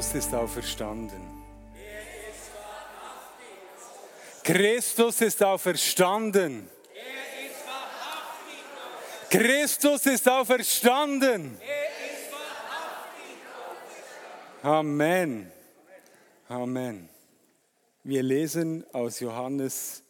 Christus 0.00 0.14
ist 0.14 0.34
auferstanden. 0.34 1.20
Christus 4.42 5.20
ist 5.20 5.42
auferstanden. 5.42 6.70
Christus 9.28 10.06
ist 10.06 10.26
auferstanden. 10.26 11.60
Amen. 14.62 15.52
Amen. 16.48 17.10
Wir 18.02 18.22
lesen 18.22 18.86
aus 18.94 19.20
Johannes 19.20 20.02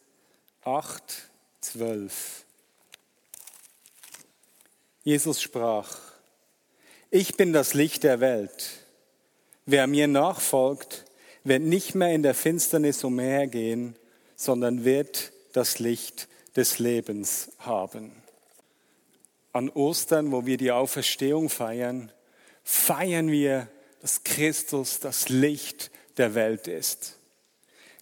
8, 0.63 1.29
12. 1.59 2.45
Jesus 5.03 5.41
sprach, 5.41 5.97
ich 7.09 7.35
bin 7.35 7.51
das 7.51 7.73
Licht 7.73 8.03
der 8.03 8.21
Welt. 8.21 8.80
Wer 9.65 9.87
mir 9.87 10.07
nachfolgt, 10.07 11.05
wird 11.43 11.61
nicht 11.61 11.95
mehr 11.95 12.13
in 12.13 12.23
der 12.23 12.33
Finsternis 12.33 13.03
umhergehen, 13.03 13.95
sondern 14.35 14.85
wird 14.85 15.31
das 15.53 15.79
Licht 15.79 16.27
des 16.55 16.79
Lebens 16.79 17.51
haben. 17.59 18.11
An 19.53 19.69
Ostern, 19.69 20.31
wo 20.31 20.45
wir 20.45 20.57
die 20.57 20.71
Auferstehung 20.71 21.49
feiern, 21.49 22.11
feiern 22.63 23.29
wir, 23.29 23.67
dass 24.01 24.23
Christus 24.23 24.99
das 24.99 25.29
Licht 25.29 25.91
der 26.17 26.33
Welt 26.35 26.67
ist. 26.67 27.17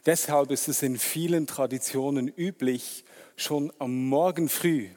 Deshalb 0.06 0.52
ist 0.52 0.68
es 0.68 0.82
in 0.82 0.98
vielen 0.98 1.46
Traditionen 1.46 2.28
üblich, 2.28 3.04
schon 3.36 3.72
am 3.80 4.08
Morgen 4.08 4.50
früh, 4.50 4.90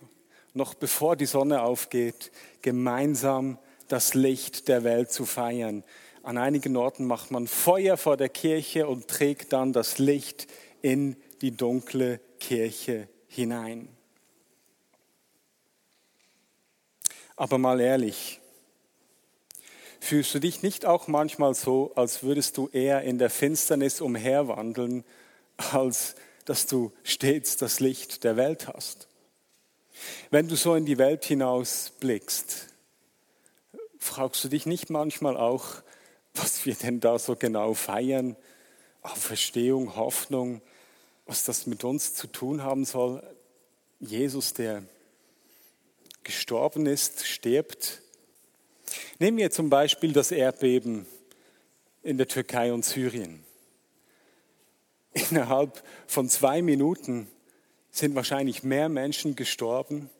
noch 0.55 0.75
bevor 0.75 1.17
die 1.17 1.27
Sonne 1.27 1.63
aufgeht, 1.63 2.31
gemeinsam 2.61 3.59
das 3.89 4.15
Licht 4.15 4.69
der 4.69 4.85
Welt 4.85 5.13
zu 5.13 5.27
feiern. 5.27 5.85
An 6.23 6.39
einigen 6.39 6.77
Orten 6.77 7.05
macht 7.07 7.33
man 7.33 7.49
Feuer 7.49 7.97
vor 7.97 8.17
der 8.17 8.29
Kirche 8.29 8.87
und 8.87 9.09
trägt 9.09 9.53
dann 9.53 9.73
das 9.73 9.99
Licht 9.99 10.47
in 10.81 11.17
die 11.41 11.51
dunkle 11.51 12.21
Kirche 12.39 13.09
hinein. 13.27 13.89
Aber 17.35 17.59
mal 17.59 17.81
ehrlich, 17.81 18.41
fühlst 19.99 20.33
du 20.35 20.39
dich 20.39 20.63
nicht 20.63 20.87
auch 20.87 21.09
manchmal 21.09 21.55
so, 21.55 21.93
als 21.97 22.23
würdest 22.23 22.57
du 22.57 22.69
eher 22.69 23.03
in 23.03 23.19
der 23.19 23.31
Finsternis 23.31 24.01
umherwandeln, 24.01 25.05
als 25.73 26.15
dass 26.45 26.67
du 26.67 26.93
stets 27.03 27.57
das 27.57 27.81
Licht 27.81 28.23
der 28.23 28.37
Welt 28.37 28.69
hast? 28.69 29.09
Wenn 30.31 30.47
du 30.47 30.55
so 30.55 30.77
in 30.77 30.87
die 30.87 30.99
Welt 30.99 31.25
hinaus 31.25 31.93
blickst, 31.99 32.69
fragst 33.99 34.45
du 34.45 34.49
dich 34.49 34.67
nicht 34.67 34.89
manchmal 34.89 35.37
auch, 35.37 35.83
was 36.35 36.65
wir 36.65 36.75
denn 36.75 37.01
da 37.01 37.19
so 37.19 37.37
genau 37.37 37.75
feiern, 37.75 38.37
Auferstehung, 39.03 39.97
Hoffnung, 39.97 40.63
was 41.27 41.45
das 41.45 41.67
mit 41.67 41.85
uns 41.85 42.15
zu 42.15 42.27
tun 42.27 42.63
haben 42.63 42.85
soll. 42.85 43.23
Jesus, 44.01 44.55
der 44.55 44.83
gestorben 46.25 46.87
ist, 46.87 47.27
stirbt. 47.27 48.01
Nehmen 49.19 49.39
wir 49.39 49.51
zum 49.51 49.71
Beispiel 49.71 50.13
das 50.13 50.31
Erdbeben 50.31 51.07
in 52.03 52.19
der 52.19 52.29
Türkei 52.29 52.73
und 52.73 52.85
Syrien. 52.85 53.45
Innerhalb 55.13 55.83
von 56.07 56.29
zwei 56.29 56.63
Minuten 56.63 57.29
sind 57.91 58.15
wahrscheinlich 58.15 58.63
mehr 58.63 58.89
Menschen 58.89 59.37
gestorben 59.37 60.11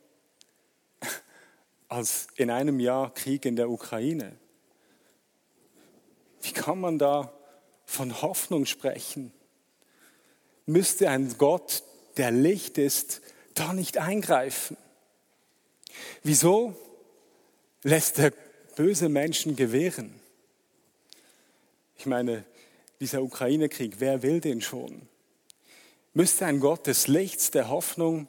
als 1.87 2.27
in 2.35 2.49
einem 2.49 2.79
Jahr 2.79 3.13
Krieg 3.13 3.45
in 3.45 3.55
der 3.55 3.69
Ukraine. 3.69 4.35
Wie 6.43 6.51
kann 6.51 6.79
man 6.79 6.99
da 6.99 7.33
von 7.85 8.21
Hoffnung 8.21 8.65
sprechen? 8.65 9.31
Müsste 10.65 11.09
ein 11.09 11.37
Gott, 11.37 11.83
der 12.17 12.31
Licht 12.31 12.77
ist, 12.77 13.21
da 13.53 13.73
nicht 13.73 13.97
eingreifen? 13.97 14.77
Wieso 16.21 16.75
lässt 17.83 18.19
er 18.19 18.33
böse 18.75 19.07
Menschen 19.07 19.55
gewähren? 19.55 20.19
Ich 21.97 22.05
meine, 22.05 22.43
dieser 22.99 23.23
Ukraine-Krieg, 23.23 23.95
wer 23.99 24.21
will 24.21 24.41
den 24.41 24.61
schon? 24.61 25.07
Müsste 26.13 26.45
ein 26.45 26.59
Gott 26.59 26.87
des 26.87 27.07
Lichts, 27.07 27.51
der 27.51 27.69
Hoffnung, 27.69 28.27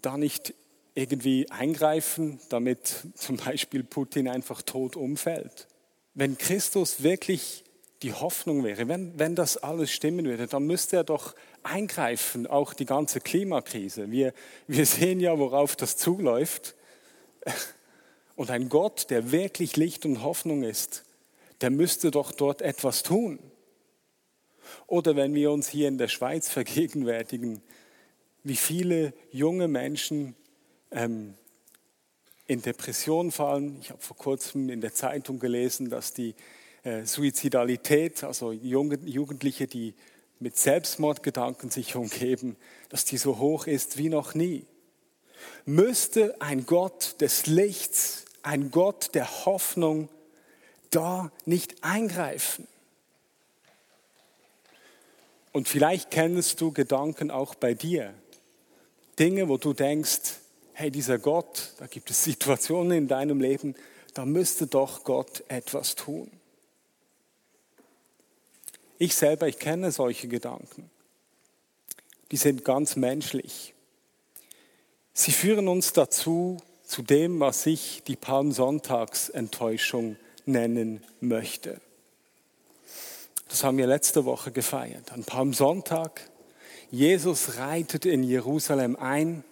da 0.00 0.16
nicht 0.16 0.54
irgendwie 0.94 1.50
eingreifen, 1.50 2.40
damit 2.48 3.04
zum 3.14 3.36
Beispiel 3.36 3.84
Putin 3.84 4.28
einfach 4.28 4.62
tot 4.62 4.96
umfällt? 4.96 5.68
Wenn 6.14 6.38
Christus 6.38 7.02
wirklich 7.02 7.64
die 8.02 8.12
Hoffnung 8.12 8.64
wäre, 8.64 8.86
wenn, 8.88 9.18
wenn 9.18 9.34
das 9.34 9.56
alles 9.56 9.90
stimmen 9.90 10.26
würde, 10.26 10.46
dann 10.46 10.66
müsste 10.66 10.96
er 10.96 11.04
doch 11.04 11.34
eingreifen, 11.62 12.46
auch 12.46 12.74
die 12.74 12.84
ganze 12.84 13.20
Klimakrise. 13.20 14.10
Wir, 14.10 14.32
wir 14.66 14.86
sehen 14.86 15.20
ja, 15.20 15.38
worauf 15.38 15.76
das 15.76 15.96
zuläuft. 15.96 16.74
Und 18.36 18.50
ein 18.50 18.68
Gott, 18.68 19.10
der 19.10 19.32
wirklich 19.32 19.76
Licht 19.76 20.04
und 20.04 20.22
Hoffnung 20.22 20.64
ist, 20.64 21.04
der 21.60 21.70
müsste 21.70 22.10
doch 22.10 22.32
dort 22.32 22.62
etwas 22.62 23.02
tun. 23.02 23.38
Oder 24.86 25.16
wenn 25.16 25.34
wir 25.34 25.50
uns 25.50 25.68
hier 25.68 25.88
in 25.88 25.98
der 25.98 26.08
Schweiz 26.08 26.48
vergegenwärtigen, 26.48 27.62
wie 28.42 28.56
viele 28.56 29.14
junge 29.30 29.68
Menschen 29.68 30.34
ähm, 30.90 31.34
in 32.46 32.62
Depression 32.62 33.30
fallen. 33.30 33.78
Ich 33.80 33.90
habe 33.90 34.02
vor 34.02 34.16
kurzem 34.16 34.68
in 34.68 34.80
der 34.80 34.94
Zeitung 34.94 35.38
gelesen, 35.38 35.88
dass 35.88 36.12
die 36.12 36.34
äh, 36.82 37.04
Suizidalität, 37.04 38.24
also 38.24 38.52
Jugendliche, 38.52 39.66
die 39.66 39.94
mit 40.40 40.58
Selbstmordgedanken 40.58 41.70
sich 41.70 41.96
umgeben, 41.96 42.56
dass 42.90 43.04
die 43.04 43.16
so 43.16 43.38
hoch 43.38 43.66
ist 43.66 43.96
wie 43.96 44.08
noch 44.08 44.34
nie. 44.34 44.66
Müsste 45.64 46.40
ein 46.40 46.66
Gott 46.66 47.20
des 47.20 47.46
Lichts, 47.46 48.24
ein 48.42 48.70
Gott 48.70 49.14
der 49.14 49.46
Hoffnung 49.46 50.08
da 50.90 51.32
nicht 51.44 51.82
eingreifen? 51.82 52.68
Und 55.52 55.68
vielleicht 55.68 56.10
kennst 56.10 56.60
du 56.60 56.72
Gedanken 56.72 57.30
auch 57.30 57.54
bei 57.54 57.74
dir. 57.74 58.12
Dinge, 59.18 59.48
wo 59.48 59.56
du 59.56 59.72
denkst, 59.72 60.34
hey, 60.74 60.90
dieser 60.90 61.18
Gott, 61.18 61.72
da 61.78 61.86
gibt 61.86 62.10
es 62.10 62.24
Situationen 62.24 62.98
in 62.98 63.08
deinem 63.08 63.40
Leben, 63.40 63.74
da 64.12 64.26
müsste 64.26 64.66
doch 64.66 65.04
Gott 65.04 65.44
etwas 65.48 65.94
tun. 65.94 66.30
Ich 68.98 69.14
selber, 69.14 69.48
ich 69.48 69.58
kenne 69.58 69.92
solche 69.92 70.28
Gedanken. 70.28 70.90
Die 72.30 72.36
sind 72.36 72.64
ganz 72.64 72.96
menschlich. 72.96 73.74
Sie 75.12 75.32
führen 75.32 75.68
uns 75.68 75.92
dazu, 75.92 76.58
zu 76.84 77.02
dem, 77.02 77.40
was 77.40 77.66
ich 77.66 78.02
die 78.06 78.16
Palmsonntagsenttäuschung 78.16 80.16
nennen 80.44 81.02
möchte. 81.20 81.80
Das 83.48 83.64
haben 83.64 83.78
wir 83.78 83.86
letzte 83.86 84.24
Woche 84.24 84.52
gefeiert. 84.52 85.12
An 85.12 85.24
Palmsonntag, 85.24 86.28
Jesus 86.90 87.58
reitet 87.58 88.04
in 88.04 88.22
Jerusalem 88.22 88.96
ein 88.96 89.44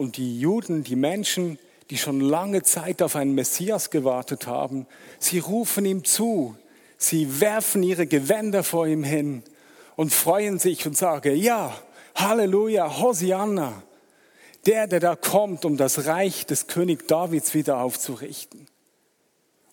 und 0.00 0.16
die 0.16 0.40
Juden, 0.40 0.82
die 0.82 0.96
Menschen, 0.96 1.58
die 1.90 1.98
schon 1.98 2.20
lange 2.20 2.62
Zeit 2.62 3.02
auf 3.02 3.16
einen 3.16 3.34
Messias 3.34 3.90
gewartet 3.90 4.46
haben, 4.46 4.86
sie 5.18 5.40
rufen 5.40 5.84
ihm 5.84 6.06
zu, 6.06 6.56
sie 6.96 7.42
werfen 7.42 7.82
ihre 7.82 8.06
Gewänder 8.06 8.64
vor 8.64 8.86
ihm 8.86 9.04
hin 9.04 9.42
und 9.96 10.10
freuen 10.10 10.58
sich 10.58 10.86
und 10.86 10.96
sagen, 10.96 11.36
ja, 11.36 11.76
Halleluja, 12.14 12.98
Hosianna, 12.98 13.82
der, 14.64 14.86
der 14.86 15.00
da 15.00 15.16
kommt, 15.16 15.66
um 15.66 15.76
das 15.76 16.06
Reich 16.06 16.46
des 16.46 16.66
König 16.66 17.06
Davids 17.06 17.52
wieder 17.52 17.82
aufzurichten. 17.82 18.68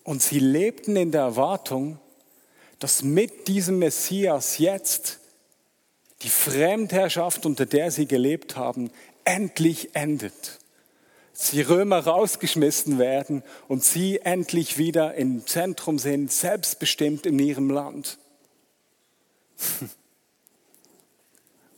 Und 0.04 0.20
sie 0.20 0.40
lebten 0.40 0.94
in 0.96 1.10
der 1.10 1.22
Erwartung, 1.22 1.98
dass 2.80 3.02
mit 3.02 3.48
diesem 3.48 3.78
Messias 3.78 4.58
jetzt 4.58 5.20
die 6.22 6.28
Fremdherrschaft, 6.28 7.46
unter 7.46 7.64
der 7.64 7.90
sie 7.90 8.06
gelebt 8.06 8.56
haben, 8.56 8.90
endlich 9.28 9.94
endet. 9.94 10.58
die 11.52 11.60
Römer 11.60 12.00
rausgeschmissen 12.00 12.98
werden 12.98 13.44
und 13.68 13.84
sie 13.84 14.18
endlich 14.18 14.76
wieder 14.78 15.14
im 15.14 15.46
Zentrum 15.46 15.98
sind, 15.98 16.32
selbstbestimmt 16.32 17.26
in 17.26 17.38
ihrem 17.38 17.70
Land. 17.70 18.18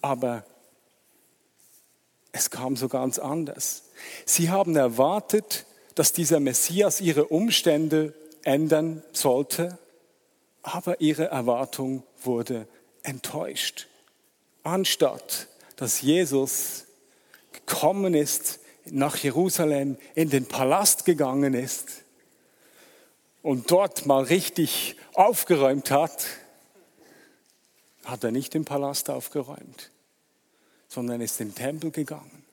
Aber 0.01 0.45
es 2.33 2.51
kam 2.51 2.77
so 2.77 2.89
ganz 2.89 3.19
anders. 3.19 3.83
Sie 4.25 4.49
haben 4.49 4.77
erwartet, 4.77 5.67
dass 5.95 6.15
dieser 6.15 6.41
Messias 6.41 7.03
ihre 7.03 7.27
Umstände 7.27 8.15
ändern 8.45 9.03
sollte, 9.13 9.79
aber 10.63 11.01
ihre 11.01 11.27
Erwartung 11.27 12.05
wurde 12.23 12.67
enttäuscht. 13.03 13.89
Anstatt 14.63 15.49
dass 15.81 16.03
Jesus 16.03 16.85
gekommen 17.71 18.15
ist, 18.15 18.61
nach 18.85 19.17
Jerusalem, 19.17 19.97
in 20.15 20.31
den 20.31 20.47
Palast 20.47 21.05
gegangen 21.05 21.55
ist 21.55 22.03
und 23.43 23.71
dort 23.71 24.07
mal 24.07 24.25
richtig 24.25 24.97
aufgeräumt 25.15 25.91
hat, 25.91 26.27
hat 28.05 28.25
er 28.25 28.33
nicht 28.33 28.55
den 28.55 28.65
Palast 28.65 29.09
aufgeräumt, 29.09 29.91
sondern 30.89 31.21
ist 31.21 31.41
in 31.41 31.49
den 31.49 31.55
Tempel 31.55 31.91
gegangen. 31.91 32.45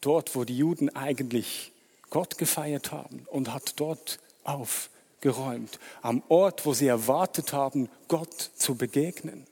Dort, 0.00 0.34
wo 0.34 0.44
die 0.44 0.58
Juden 0.58 0.94
eigentlich 0.94 1.72
Gott 2.10 2.36
gefeiert 2.36 2.92
haben 2.92 3.26
und 3.30 3.52
hat 3.52 3.80
dort 3.80 4.18
aufgeräumt. 4.44 5.78
Am 6.02 6.22
Ort, 6.28 6.66
wo 6.66 6.74
sie 6.74 6.88
erwartet 6.88 7.52
haben, 7.52 7.88
Gott 8.08 8.50
zu 8.56 8.74
begegnen. 8.74 9.46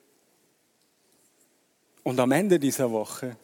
Und 2.03 2.19
am 2.19 2.33
Ende 2.33 2.59
dieser 2.59 2.91
Woche 2.91 3.37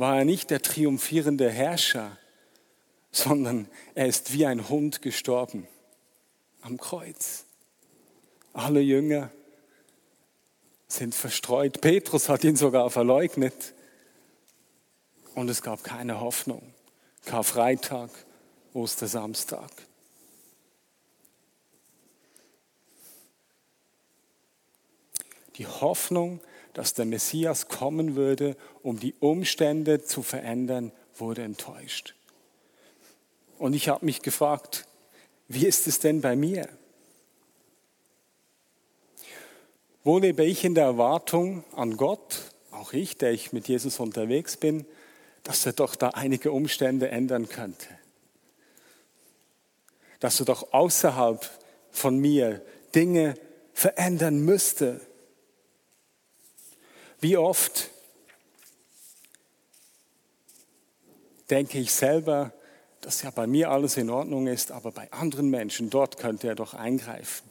war 0.00 0.16
er 0.16 0.24
nicht 0.24 0.48
der 0.48 0.62
triumphierende 0.62 1.50
Herrscher, 1.50 2.16
sondern 3.12 3.68
er 3.94 4.06
ist 4.06 4.32
wie 4.32 4.46
ein 4.46 4.70
Hund 4.70 5.02
gestorben 5.02 5.68
am 6.62 6.78
Kreuz. 6.78 7.44
Alle 8.54 8.80
Jünger 8.80 9.30
sind 10.88 11.14
verstreut. 11.14 11.82
Petrus 11.82 12.30
hat 12.30 12.44
ihn 12.44 12.56
sogar 12.56 12.88
verleugnet. 12.88 13.74
Und 15.34 15.50
es 15.50 15.60
gab 15.60 15.84
keine 15.84 16.18
Hoffnung. 16.18 16.74
Karfreitag, 17.26 18.08
Ostersamstag. 18.72 19.70
Die 25.56 25.66
Hoffnung 25.66 26.40
dass 26.74 26.94
der 26.94 27.04
Messias 27.04 27.68
kommen 27.68 28.14
würde, 28.14 28.56
um 28.82 28.98
die 28.98 29.14
Umstände 29.20 30.02
zu 30.02 30.22
verändern, 30.22 30.92
wurde 31.16 31.42
enttäuscht. 31.42 32.14
Und 33.58 33.74
ich 33.74 33.88
habe 33.88 34.04
mich 34.04 34.22
gefragt, 34.22 34.86
wie 35.48 35.66
ist 35.66 35.86
es 35.86 35.98
denn 35.98 36.20
bei 36.20 36.36
mir? 36.36 36.68
Wo 40.02 40.18
lebe 40.18 40.44
ich 40.44 40.64
in 40.64 40.74
der 40.74 40.84
Erwartung 40.84 41.64
an 41.74 41.96
Gott, 41.96 42.40
auch 42.70 42.92
ich, 42.94 43.18
der 43.18 43.32
ich 43.32 43.52
mit 43.52 43.68
Jesus 43.68 44.00
unterwegs 44.00 44.56
bin, 44.56 44.86
dass 45.42 45.66
er 45.66 45.72
doch 45.72 45.94
da 45.94 46.10
einige 46.10 46.52
Umstände 46.52 47.08
ändern 47.08 47.48
könnte? 47.48 47.88
Dass 50.20 50.40
er 50.40 50.46
doch 50.46 50.72
außerhalb 50.72 51.50
von 51.90 52.18
mir 52.18 52.64
Dinge 52.94 53.34
verändern 53.74 54.40
müsste, 54.40 55.00
wie 57.20 57.36
oft 57.36 57.90
denke 61.50 61.78
ich 61.78 61.92
selber, 61.92 62.52
dass 63.00 63.22
ja 63.22 63.30
bei 63.30 63.46
mir 63.46 63.70
alles 63.70 63.96
in 63.96 64.10
Ordnung 64.10 64.46
ist, 64.46 64.72
aber 64.72 64.92
bei 64.92 65.10
anderen 65.12 65.50
Menschen, 65.50 65.90
dort 65.90 66.18
könnte 66.18 66.48
er 66.48 66.54
doch 66.54 66.74
eingreifen. 66.74 67.48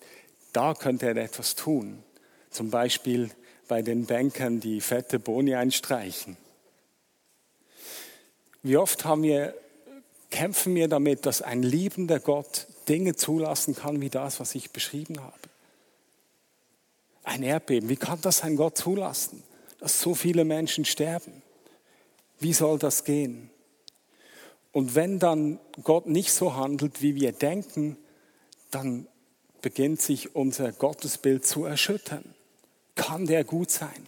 Da 0.53 0.73
könnte 0.73 1.07
er 1.07 1.17
etwas 1.17 1.55
tun. 1.55 2.03
Zum 2.49 2.69
Beispiel 2.69 3.29
bei 3.67 3.81
den 3.81 4.05
Bankern, 4.05 4.59
die 4.59 4.81
fette 4.81 5.19
Boni 5.19 5.55
einstreichen. 5.55 6.37
Wie 8.63 8.77
oft 8.77 9.05
wir, 9.05 9.55
kämpfen 10.31 10.75
wir 10.75 10.87
damit, 10.87 11.25
dass 11.25 11.41
ein 11.41 11.63
liebender 11.63 12.19
Gott 12.19 12.67
Dinge 12.87 13.15
zulassen 13.15 13.75
kann, 13.75 14.01
wie 14.01 14.09
das, 14.09 14.39
was 14.39 14.55
ich 14.55 14.71
beschrieben 14.71 15.21
habe. 15.21 15.37
Ein 17.23 17.43
Erdbeben, 17.43 17.89
wie 17.89 17.95
kann 17.95 18.19
das 18.21 18.43
ein 18.43 18.55
Gott 18.55 18.77
zulassen? 18.77 19.43
Dass 19.79 20.01
so 20.01 20.13
viele 20.13 20.45
Menschen 20.45 20.85
sterben. 20.85 21.41
Wie 22.39 22.53
soll 22.53 22.79
das 22.79 23.03
gehen? 23.03 23.49
Und 24.71 24.95
wenn 24.95 25.19
dann 25.19 25.59
Gott 25.83 26.07
nicht 26.07 26.31
so 26.31 26.55
handelt, 26.55 27.01
wie 27.01 27.15
wir 27.15 27.31
denken, 27.31 27.97
dann 28.71 29.07
beginnt 29.61 30.01
sich 30.01 30.35
unser 30.35 30.71
Gottesbild 30.71 31.45
zu 31.45 31.65
erschüttern. 31.65 32.23
Kann 32.95 33.25
der 33.25 33.43
gut 33.43 33.71
sein? 33.71 34.07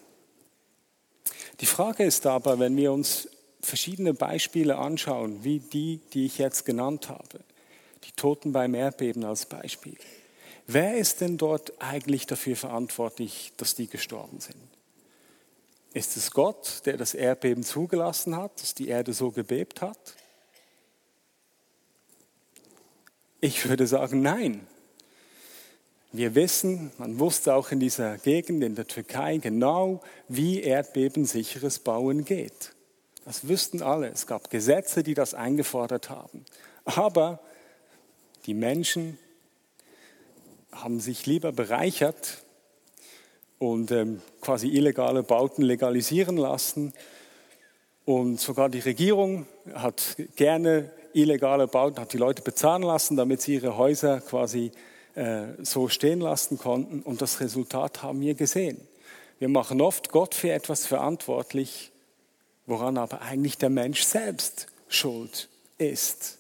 Die 1.60 1.66
Frage 1.66 2.04
ist 2.04 2.26
aber, 2.26 2.60
wenn 2.60 2.76
wir 2.78 2.92
uns 2.92 3.28
verschiedene 3.62 4.14
Beispiele 4.14 4.78
anschauen, 4.78 5.44
wie 5.44 5.60
die, 5.60 6.00
die 6.14 6.26
ich 6.26 6.38
jetzt 6.38 6.66
genannt 6.66 7.10
habe, 7.10 7.40
die 8.04 8.12
Toten 8.14 8.52
beim 8.52 8.74
Erdbeben 8.74 9.24
als 9.24 9.46
Beispiel, 9.46 9.98
wer 10.68 10.98
ist 10.98 11.22
denn 11.22 11.38
dort 11.38 11.74
eigentlich 11.82 12.26
dafür 12.26 12.56
verantwortlich, 12.56 13.54
dass 13.58 13.76
die 13.76 13.88
gestorben 13.88 14.40
sind? 14.40 14.71
Ist 15.94 16.16
es 16.16 16.32
Gott, 16.32 16.86
der 16.86 16.96
das 16.98 17.14
Erdbeben 17.14 17.64
zugelassen 17.64 18.38
hat, 18.38 18.62
dass 18.62 18.74
die 18.74 18.88
Erde 18.88 19.14
so 19.14 19.32
gebebt 19.32 19.82
hat? 19.82 20.16
Ich 23.42 23.68
würde 23.68 23.88
sagen, 23.88 24.22
nein. 24.22 24.68
Wir 26.14 26.36
wissen, 26.36 26.92
man 26.98 27.20
wusste 27.20 27.56
auch 27.56 27.72
in 27.72 27.80
dieser 27.80 28.18
Gegend 28.18 28.64
in 28.64 28.76
der 28.76 28.88
Türkei 28.88 29.38
genau, 29.38 30.02
wie 30.28 30.62
erdbebensicheres 30.62 31.80
Bauen 31.80 32.26
geht. 32.26 32.74
Das 33.26 33.48
wüssten 33.48 33.82
alle. 33.82 34.10
Es 34.10 34.28
gab 34.28 34.50
Gesetze, 34.50 35.04
die 35.04 35.14
das 35.14 35.34
eingefordert 35.34 36.10
haben. 36.10 36.46
Aber 36.86 37.40
die 38.46 38.54
Menschen 38.54 39.18
haben 40.72 41.00
sich 41.00 41.26
lieber 41.26 41.52
bereichert 41.52 42.44
und 43.62 43.92
ähm, 43.92 44.22
quasi 44.42 44.69
illegale 44.69 45.22
Bauten 45.22 45.62
legalisieren 45.62 46.36
lassen. 46.36 46.94
Und 48.06 48.40
sogar 48.40 48.69
die 48.69 48.80
Regierung 48.80 49.46
hat 49.75 50.16
gerne 50.36 50.90
illegale 51.13 51.68
Bauten, 51.68 52.00
hat 52.00 52.12
die 52.12 52.18
Leute 52.18 52.41
bezahlen 52.41 52.82
lassen, 52.82 53.18
damit 53.18 53.44
sie 53.44 53.53
ihre 53.53 53.77
Häuser 53.77 54.20
quasi 54.20 54.72
äh, 55.13 55.50
so 55.62 55.89
stehen 55.89 56.22
lassen 56.22 56.58
konnten. 56.58 57.03
Und 57.03 57.22
das 57.22 57.39
Resultat 57.39 58.01
haben 58.01 58.22
wir 58.22 58.34
gesehen. 58.34 58.82
Wir 59.38 59.48
machen 59.48 59.80
oft 59.80 60.10
Gott 60.10 60.34
für 60.34 60.51
etwas 60.51 60.88
verantwortlich, 60.88 61.91
woran 62.65 62.98
aber 62.98 63.22
eigentlich 63.22 63.60
der 63.60 63.70
Mensch 63.70 64.01
selbst 64.01 64.65
schuld 64.88 65.50
ist. 65.77 66.39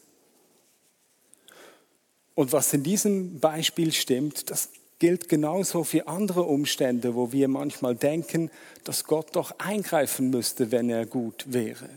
Und 2.33 2.51
was 2.51 2.73
in 2.73 2.81
diesem 2.81 3.39
Beispiel 3.39 3.91
stimmt, 3.91 4.49
das 4.49 4.69
gilt 5.01 5.29
genauso 5.29 5.83
für 5.83 6.07
andere 6.07 6.43
Umstände, 6.43 7.15
wo 7.15 7.31
wir 7.31 7.47
manchmal 7.47 7.95
denken, 7.95 8.51
dass 8.83 9.05
Gott 9.05 9.35
doch 9.35 9.51
eingreifen 9.57 10.29
müsste, 10.29 10.71
wenn 10.71 10.91
er 10.91 11.07
gut 11.07 11.45
wäre. 11.47 11.89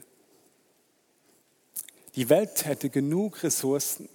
Die 2.16 2.30
Welt 2.30 2.64
hätte 2.64 2.88
genug 2.88 3.42
Ressourcen, 3.42 4.08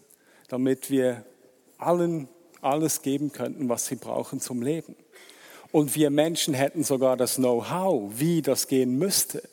damit 0.48 0.90
wir 0.90 1.24
allen 1.78 2.28
alles 2.62 3.04
geben 3.04 3.32
könnten, 3.32 3.70
was 3.70 3.86
sie 3.86 3.96
brauchen 3.96 4.42
zum 4.42 4.64
Leben. 4.64 4.96
Und 5.72 5.94
wir 5.94 6.10
Menschen 6.10 6.56
hätten 6.56 6.84
sogar 6.84 7.16
das 7.16 7.36
Know-how, 7.36 8.14
wie 8.16 8.42
das 8.42 8.68
gehen 8.68 8.98
müsste. 8.98 9.44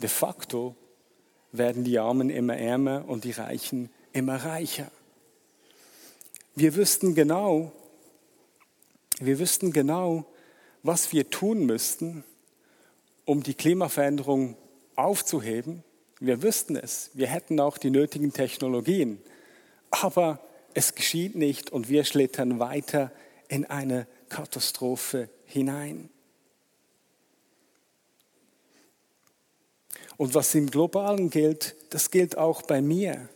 De 0.00 0.08
facto 0.08 0.74
werden 1.52 1.84
die 1.84 1.98
Armen 1.98 2.30
immer 2.30 2.56
ärmer 2.56 3.04
und 3.06 3.24
die 3.24 3.32
Reichen 3.32 3.90
immer 4.14 4.36
reicher. 4.36 4.90
Wir 6.54 6.74
wüssten 6.74 7.14
genau, 7.14 7.70
wir 9.20 9.38
wüssten 9.38 9.72
genau, 9.72 10.26
was 10.82 11.12
wir 11.12 11.30
tun 11.30 11.66
müssten, 11.66 12.24
um 13.24 13.42
die 13.42 13.54
Klimaveränderung 13.54 14.56
aufzuheben. 14.96 15.82
Wir 16.20 16.42
wüssten 16.42 16.76
es. 16.76 17.10
Wir 17.14 17.26
hätten 17.26 17.60
auch 17.60 17.78
die 17.78 17.90
nötigen 17.90 18.32
Technologien. 18.32 19.20
Aber 19.90 20.40
es 20.74 20.94
geschieht 20.94 21.36
nicht 21.36 21.70
und 21.70 21.88
wir 21.88 22.04
schlittern 22.04 22.58
weiter 22.58 23.12
in 23.48 23.64
eine 23.64 24.06
Katastrophe 24.28 25.28
hinein. 25.46 26.10
Und 30.16 30.34
was 30.34 30.54
im 30.54 30.70
Globalen 30.70 31.30
gilt, 31.30 31.76
das 31.90 32.10
gilt 32.10 32.38
auch 32.38 32.62
bei 32.62 32.80
mir. 32.80 33.28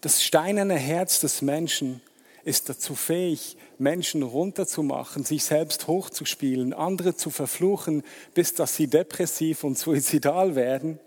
Das 0.00 0.22
steinerne 0.22 0.76
Herz 0.76 1.20
des 1.20 1.42
Menschen 1.42 2.00
ist 2.44 2.68
dazu 2.68 2.94
fähig, 2.94 3.56
Menschen 3.78 4.22
runterzumachen, 4.22 5.24
sich 5.24 5.44
selbst 5.44 5.86
hochzuspielen, 5.86 6.72
andere 6.72 7.14
zu 7.14 7.30
verfluchen, 7.30 8.02
bis 8.34 8.54
dass 8.54 8.76
sie 8.76 8.86
depressiv 8.86 9.64
und 9.64 9.78
suizidal 9.78 10.54
werden. 10.54 10.98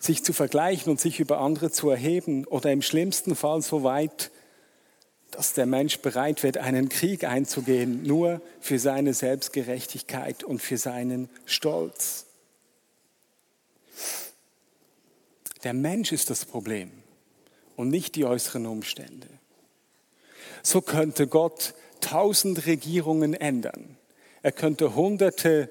sich 0.00 0.24
zu 0.24 0.32
vergleichen 0.32 0.90
und 0.90 0.98
sich 0.98 1.20
über 1.20 1.40
andere 1.40 1.70
zu 1.70 1.90
erheben 1.90 2.46
oder 2.46 2.72
im 2.72 2.80
schlimmsten 2.82 3.36
Fall 3.36 3.60
so 3.60 3.82
weit, 3.82 4.30
dass 5.30 5.52
der 5.52 5.66
Mensch 5.66 5.98
bereit 5.98 6.42
wird, 6.42 6.56
einen 6.56 6.88
Krieg 6.88 7.24
einzugehen, 7.24 8.02
nur 8.02 8.40
für 8.60 8.78
seine 8.78 9.14
Selbstgerechtigkeit 9.14 10.42
und 10.42 10.60
für 10.60 10.78
seinen 10.78 11.28
Stolz. 11.44 12.26
Der 15.62 15.74
Mensch 15.74 16.12
ist 16.12 16.30
das 16.30 16.46
Problem 16.46 16.90
und 17.76 17.90
nicht 17.90 18.16
die 18.16 18.24
äußeren 18.24 18.66
Umstände. 18.66 19.28
So 20.62 20.80
könnte 20.80 21.26
Gott 21.26 21.74
tausend 22.00 22.66
Regierungen 22.66 23.34
ändern. 23.34 23.96
Er 24.42 24.52
könnte 24.52 24.94
hunderte 24.94 25.70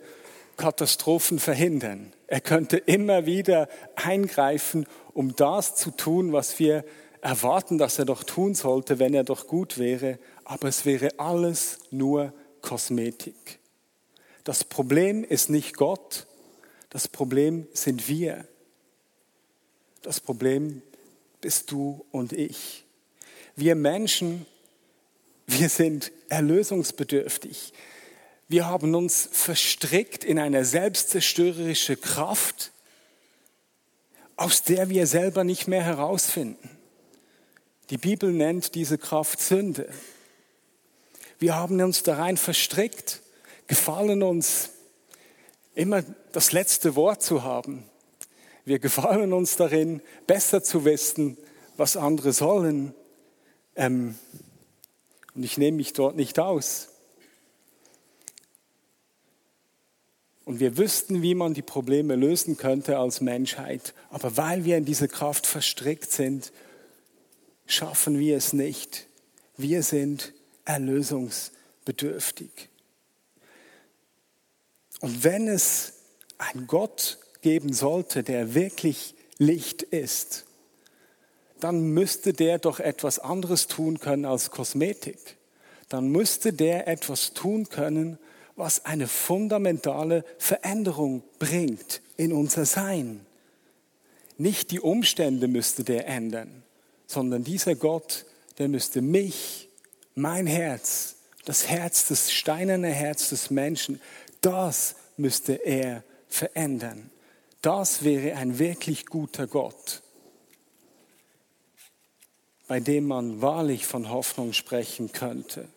Katastrophen 0.58 1.40
verhindern. 1.40 2.14
Er 2.28 2.42
könnte 2.42 2.78
immer 2.78 3.26
wieder 3.26 3.68
eingreifen, 3.96 4.86
um 5.14 5.36
das 5.36 5.76
zu 5.76 5.92
tun, 5.92 6.34
was 6.34 6.60
wir 6.60 6.84
erwarten, 7.22 7.78
dass 7.78 7.98
er 7.98 8.06
doch 8.06 8.24
tun 8.24 8.56
sollte, 8.56 9.00
wenn 9.00 9.14
er 9.14 9.24
doch 9.24 9.48
gut 9.48 9.78
wäre. 9.78 10.20
Aber 10.44 10.68
es 10.68 10.86
wäre 10.86 11.12
alles 11.18 11.80
nur 11.92 12.34
Kosmetik. 12.62 13.60
Das 14.44 14.64
Problem 14.64 15.24
ist 15.24 15.50
nicht 15.50 15.76
Gott, 15.76 16.28
das 16.90 17.08
Problem 17.08 17.68
sind 17.74 18.08
wir. 18.08 18.46
Das 20.02 20.20
Problem 20.20 20.82
bist 21.42 21.72
du 21.72 22.06
und 22.12 22.34
ich. 22.34 22.86
Wir 23.56 23.76
Menschen, 23.76 24.46
wir 25.52 25.70
sind 25.70 26.12
erlösungsbedürftig. 26.30 27.74
Wir 28.48 28.68
haben 28.68 28.94
uns 28.96 29.30
verstrickt 29.32 30.24
in 30.24 30.40
eine 30.40 30.64
selbstzerstörerische 30.64 31.98
Kraft, 31.98 32.72
aus 34.36 34.64
der 34.64 34.90
wir 34.90 35.08
selber 35.08 35.44
nicht 35.44 35.68
mehr 35.68 35.84
herausfinden. 35.84 36.70
Die 37.90 37.98
Bibel 37.98 38.32
nennt 38.32 38.76
diese 38.76 38.98
Kraft 38.98 39.42
Sünde. 39.42 39.90
Wir 41.40 41.56
haben 41.56 41.82
uns 41.82 42.04
da 42.04 42.18
rein 42.18 42.38
verstrickt, 42.38 43.22
gefallen 43.68 44.22
uns 44.22 44.70
immer 45.74 46.04
das 46.32 46.52
letzte 46.52 46.96
Wort 46.96 47.24
zu 47.24 47.44
haben. 47.44 47.84
Wir 48.66 48.78
gefallen 48.80 49.34
uns 49.34 49.56
darin, 49.56 50.02
besser 50.28 50.64
zu 50.64 50.86
wissen, 50.86 51.38
was 51.76 51.98
andere 51.98 52.34
sollen. 52.34 52.94
Ähm, 53.76 54.16
und 55.36 55.44
ich 55.44 55.58
nehme 55.58 55.78
mich 55.78 55.94
dort 55.94 56.16
nicht 56.16 56.40
aus. 56.40 56.90
Und 60.46 60.60
wir 60.60 60.78
wüssten, 60.78 61.22
wie 61.22 61.36
man 61.36 61.54
die 61.54 61.62
Probleme 61.62 62.16
lösen 62.16 62.58
könnte 62.58 62.98
als 62.98 63.22
Menschheit. 63.22 63.94
Aber 64.10 64.36
weil 64.36 64.66
wir 64.66 64.78
in 64.78 64.86
diese 64.86 65.08
Kraft 65.08 65.46
verstrickt 65.46 66.12
sind, 66.12 66.52
schaffen 67.68 68.18
wir 68.18 68.36
es 68.36 68.52
nicht. 68.52 69.06
Wir 69.58 69.84
sind 69.84 70.34
erlösungsbedürftig. 70.66 72.50
Und 75.02 75.24
wenn 75.24 75.48
es 75.48 75.94
einen 76.40 76.66
Gott 76.66 77.20
geben 77.42 77.72
sollte, 77.72 78.24
der 78.24 78.56
wirklich 78.56 79.14
Licht 79.38 79.84
ist, 79.84 80.46
dann 81.60 81.82
müsste 81.94 82.34
der 82.34 82.60
doch 82.60 82.80
etwas 82.80 83.20
anderes 83.20 83.68
tun 83.68 84.00
können 84.00 84.26
als 84.26 84.52
Kosmetik. 84.52 85.38
Dann 85.90 86.10
müsste 86.10 86.54
der 86.54 86.88
etwas 86.88 87.34
tun 87.34 87.70
können, 87.70 88.18
was 88.56 88.86
eine 88.86 89.08
fundamentale 89.08 90.24
Veränderung 90.38 91.24
bringt 91.40 92.02
in 92.18 92.34
unser 92.34 92.66
Sein. 92.66 93.26
Nicht 94.38 94.72
die 94.72 94.80
Umstände 94.80 95.48
müsste 95.48 95.84
der 95.84 96.08
ändern, 96.08 96.64
sondern 97.08 97.44
dieser 97.44 97.76
Gott, 97.76 98.26
der 98.58 98.68
müsste 98.68 99.02
mich, 99.02 99.70
mein 100.16 100.48
Herz, 100.48 101.16
das 101.46 101.68
Herz, 101.68 102.08
das 102.08 102.32
steinerne 102.32 102.90
Herz 102.90 103.30
des 103.30 103.50
Menschen, 103.50 104.02
das 104.42 104.96
müsste 105.18 105.54
er 105.54 106.04
verändern. 106.28 107.10
Das 107.62 108.04
wäre 108.04 108.36
ein 108.38 108.60
wirklich 108.60 109.06
guter 109.06 109.48
Gott, 109.48 110.02
bei 112.70 112.80
dem 112.80 113.08
man 113.08 113.42
wahrlich 113.42 113.88
von 113.88 114.12
Hoffnung 114.12 114.54
sprechen 114.54 115.12
könnte. 115.12 115.68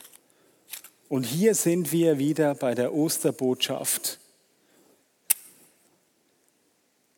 Und 1.09 1.25
hier 1.25 1.55
sind 1.55 1.91
wir 1.91 2.19
wieder 2.19 2.55
bei 2.55 2.75
der 2.75 2.93
Osterbotschaft 2.93 4.19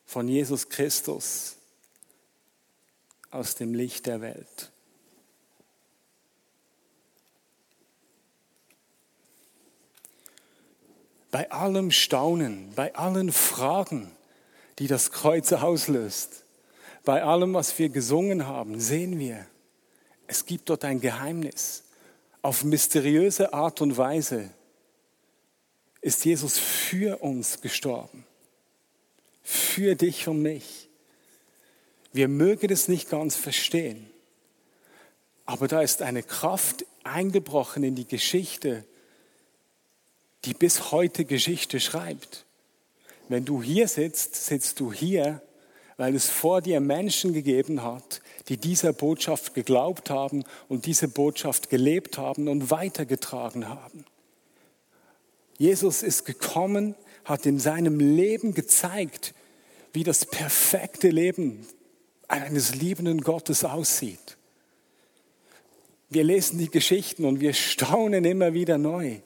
von 0.07 0.29
Jesus 0.29 0.69
Christus 0.69 1.57
aus 3.33 3.57
dem 3.57 3.75
Licht 3.75 4.07
der 4.07 4.21
Welt. 4.21 4.71
Bei 11.33 11.51
allem 11.51 11.91
Staunen, 11.91 12.73
bei 12.77 12.95
allen 12.95 13.33
Fragen, 13.33 14.13
die 14.79 14.87
das 14.87 15.11
Kreuz 15.11 15.53
auslöst, 15.53 16.45
bei 17.05 17.25
allem, 17.25 17.55
was 17.55 17.77
wir 17.81 17.89
gesungen 17.89 18.47
haben, 18.47 18.79
sehen 18.79 19.19
wir, 19.19 19.49
es 20.35 20.47
gibt 20.47 20.69
dort 20.69 20.85
ein 20.85 21.01
Geheimnis 21.01 21.85
auf 22.43 22.65
mysteriöse 22.65 23.53
Art 23.53 23.81
und 23.81 23.97
Weise 23.97 24.51
ist 26.01 26.25
Jesus 26.25 26.59
für 26.59 27.23
uns 27.23 27.61
gestorben. 27.61 28.27
Für 29.45 29.95
dich 29.95 30.27
und 30.27 30.43
mich. 30.43 30.89
Wir 32.13 32.27
mögen 32.27 32.73
es 32.73 32.89
nicht 32.89 33.09
ganz 33.09 33.37
verstehen. 33.37 34.11
Aber 35.47 35.69
da 35.69 35.83
ist 35.83 36.03
eine 36.03 36.25
Kraft 36.25 36.85
eingebrochen 37.05 37.85
in 37.85 37.95
die 37.95 38.09
Geschichte, 38.09 38.85
die 40.47 40.55
bis 40.55 40.91
heute 40.91 41.25
Geschichte 41.25 41.79
schreibt. 41.79 42.45
Wenn 43.29 43.45
du 43.45 43.63
hier 43.63 43.87
sitzt, 43.87 44.35
sitzt 44.35 44.81
du 44.81 44.93
hier, 44.93 45.43
weil 45.97 46.15
es 46.15 46.29
vor 46.29 46.61
dir 46.61 46.81
Menschen 46.81 47.33
gegeben 47.33 47.83
hat, 47.83 48.21
die 48.49 48.57
dieser 48.57 48.93
Botschaft 48.93 49.55
geglaubt 49.55 50.11
haben 50.11 50.45
und 50.69 50.87
diese 50.87 51.09
Botschaft 51.09 51.71
gelebt 51.71 52.19
haben 52.19 52.49
und 52.49 52.71
weitergetragen 52.71 53.69
haben. 53.69 54.05
Jesus 55.57 56.03
ist 56.03 56.25
gekommen, 56.25 56.95
hat 57.25 57.47
in 57.47 57.59
seinem 57.59 58.01
Leben 58.01 58.55
gezeigt, 58.55 59.35
wie 59.93 60.03
das 60.03 60.27
perfekte 60.27 61.09
Leben 61.09 61.67
eines 62.27 62.75
liebenden 62.75 63.21
Gottes 63.21 63.65
aussieht. 63.65 64.37
Wir 66.11 66.25
lesen 66.25 66.59
die 66.59 66.71
Geschichten 66.71 67.25
und 67.25 67.41
wir 67.41 67.55
staunen 67.55 68.25
immer 68.25 68.53
wieder 68.53 68.79
neu. 68.79 69.21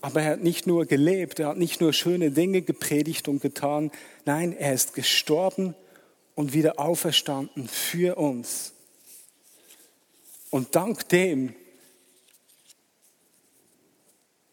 Aber 0.00 0.22
er 0.22 0.32
hat 0.32 0.40
nicht 0.42 0.66
nur 0.66 0.86
gelebt, 0.86 1.38
er 1.38 1.48
hat 1.48 1.58
nicht 1.58 1.80
nur 1.80 1.92
schöne 1.92 2.30
Dinge 2.30 2.62
gepredigt 2.62 3.28
und 3.28 3.40
getan, 3.40 3.90
nein, 4.24 4.52
er 4.52 4.72
ist 4.72 4.94
gestorben 4.94 5.74
und 6.34 6.54
wieder 6.54 6.78
auferstanden 6.78 7.68
für 7.68 8.16
uns. 8.16 8.72
Und 10.50 10.74
dank 10.74 11.08
dem 11.10 11.54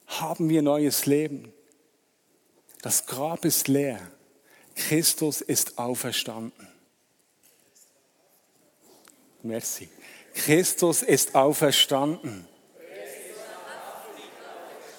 haben 0.06 0.50
wir 0.50 0.62
neues 0.62 1.06
Leben. 1.06 1.54
Das 2.82 3.06
Grab 3.06 3.46
ist 3.46 3.68
leer. 3.68 4.00
Christus 4.76 5.42
ist 5.42 5.80
auferstanden. 5.80 6.68
Merci. 9.44 9.90
Christus 10.34 11.02
ist 11.02 11.36
auferstanden. 11.36 12.48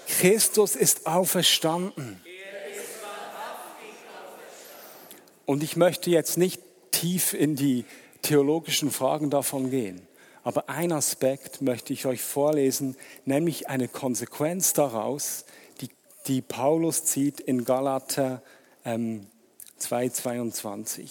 Christus 0.08 0.74
ist 0.74 1.06
auferstanden. 1.06 2.20
Und 5.44 5.62
ich 5.62 5.76
möchte 5.76 6.10
jetzt 6.10 6.38
nicht 6.38 6.60
tief 6.90 7.34
in 7.34 7.56
die 7.56 7.84
theologischen 8.22 8.90
Fragen 8.90 9.30
davon 9.30 9.70
gehen. 9.70 10.06
Aber 10.42 10.68
ein 10.68 10.92
Aspekt 10.92 11.60
möchte 11.60 11.92
ich 11.92 12.06
euch 12.06 12.22
vorlesen, 12.22 12.96
nämlich 13.26 13.68
eine 13.68 13.86
Konsequenz 13.86 14.72
daraus, 14.72 15.44
die, 15.80 15.90
die 16.26 16.40
Paulus 16.40 17.04
zieht 17.04 17.40
in 17.40 17.64
Galater 17.64 18.42
ähm, 18.84 19.26
2,22. 19.80 21.08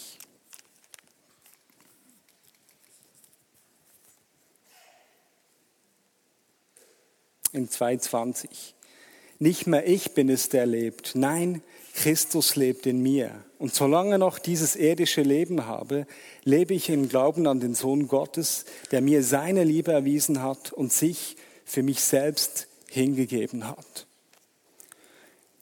In 7.54 7.70
2,20. 7.70 8.77
Nicht 9.40 9.68
mehr 9.68 9.88
ich 9.88 10.14
bin 10.14 10.30
es, 10.30 10.50
der 10.50 10.66
lebt. 10.66 11.12
Nein, 11.16 11.62
Christus 11.94 12.56
lebt 12.56 12.86
in 12.86 13.02
mir. 13.02 13.44
Und 13.60 13.74
solange 13.74 14.20
noch 14.20 14.40
dieses 14.40 14.76
irdische 14.76 15.22
Leben 15.22 15.66
habe, 15.66 16.08
lebe 16.44 16.74
ich 16.74 16.90
im 16.90 17.10
Glauben 17.10 17.48
an 17.48 17.60
den 17.60 17.76
Sohn 17.76 18.08
Gottes, 18.08 18.66
der 18.92 19.02
mir 19.02 19.24
seine 19.24 19.64
Liebe 19.64 19.92
erwiesen 19.92 20.42
hat 20.42 20.72
und 20.72 20.92
sich 20.94 21.38
für 21.66 21.84
mich 21.84 22.02
selbst 22.02 22.68
hingegeben 22.90 23.68
hat. 23.68 24.08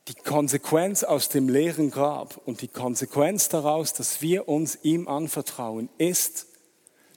die 0.08 0.14
Konsequenz 0.14 1.04
aus 1.04 1.30
dem 1.30 1.50
leeren 1.50 1.90
Grab 1.90 2.40
und 2.46 2.62
die 2.62 2.68
Konsequenz 2.68 3.50
daraus, 3.50 3.94
dass 3.94 4.22
wir 4.22 4.48
uns 4.48 4.78
ihm 4.84 5.08
anvertrauen, 5.08 5.90
ist, 5.98 6.46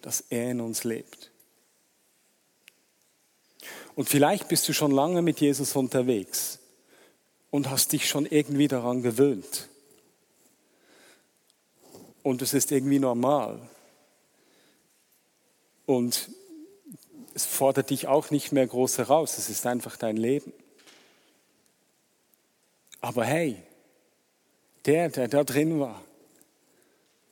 dass 0.00 0.24
er 0.30 0.52
in 0.52 0.60
uns 0.60 0.84
lebt. 0.84 1.27
Und 3.98 4.08
vielleicht 4.08 4.46
bist 4.46 4.68
du 4.68 4.72
schon 4.72 4.92
lange 4.92 5.22
mit 5.22 5.40
Jesus 5.40 5.74
unterwegs 5.74 6.60
und 7.50 7.68
hast 7.68 7.92
dich 7.92 8.08
schon 8.08 8.26
irgendwie 8.26 8.68
daran 8.68 9.02
gewöhnt. 9.02 9.68
Und 12.22 12.40
es 12.40 12.54
ist 12.54 12.70
irgendwie 12.70 13.00
normal. 13.00 13.58
Und 15.84 16.30
es 17.34 17.44
fordert 17.44 17.90
dich 17.90 18.06
auch 18.06 18.30
nicht 18.30 18.52
mehr 18.52 18.68
groß 18.68 18.98
heraus, 18.98 19.36
es 19.36 19.50
ist 19.50 19.66
einfach 19.66 19.96
dein 19.96 20.16
Leben. 20.16 20.52
Aber 23.00 23.24
hey, 23.24 23.56
der, 24.84 25.08
der 25.08 25.26
da 25.26 25.42
drin 25.42 25.80
war, 25.80 26.04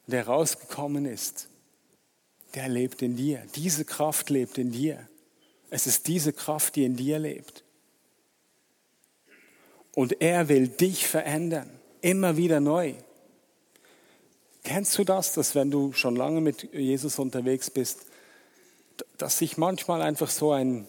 der 0.08 0.26
rausgekommen 0.26 1.06
ist, 1.06 1.48
der 2.56 2.68
lebt 2.68 3.02
in 3.02 3.14
dir. 3.14 3.46
Diese 3.54 3.84
Kraft 3.84 4.30
lebt 4.30 4.58
in 4.58 4.72
dir. 4.72 5.08
Es 5.70 5.86
ist 5.86 6.06
diese 6.06 6.32
Kraft, 6.32 6.76
die 6.76 6.84
in 6.84 6.96
dir 6.96 7.18
lebt. 7.18 7.64
Und 9.94 10.20
er 10.20 10.48
will 10.48 10.68
dich 10.68 11.06
verändern, 11.06 11.70
immer 12.02 12.36
wieder 12.36 12.60
neu. 12.60 12.94
Kennst 14.62 14.98
du 14.98 15.04
das, 15.04 15.32
dass 15.32 15.54
wenn 15.54 15.70
du 15.70 15.92
schon 15.92 16.16
lange 16.16 16.40
mit 16.40 16.74
Jesus 16.74 17.18
unterwegs 17.18 17.70
bist, 17.70 18.06
dass 19.16 19.38
sich 19.38 19.56
manchmal 19.56 20.02
einfach 20.02 20.28
so 20.28 20.52
ein 20.52 20.86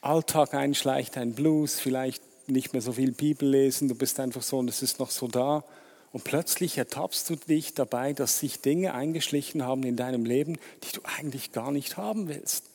Alltag 0.00 0.54
einschleicht, 0.54 1.16
ein 1.16 1.34
Blues, 1.34 1.78
vielleicht 1.80 2.22
nicht 2.48 2.72
mehr 2.72 2.82
so 2.82 2.92
viel 2.92 3.12
Bibel 3.12 3.48
lesen, 3.48 3.88
du 3.88 3.94
bist 3.94 4.18
einfach 4.20 4.42
so 4.42 4.58
und 4.58 4.68
es 4.68 4.82
ist 4.82 4.98
noch 4.98 5.10
so 5.10 5.28
da. 5.28 5.64
Und 6.12 6.24
plötzlich 6.24 6.78
ertappst 6.78 7.28
du 7.28 7.36
dich 7.36 7.74
dabei, 7.74 8.14
dass 8.14 8.40
sich 8.40 8.60
Dinge 8.62 8.94
eingeschlichen 8.94 9.62
haben 9.62 9.82
in 9.82 9.96
deinem 9.96 10.24
Leben, 10.24 10.58
die 10.84 10.92
du 10.92 11.02
eigentlich 11.04 11.52
gar 11.52 11.70
nicht 11.70 11.96
haben 11.96 12.28
willst. 12.28 12.67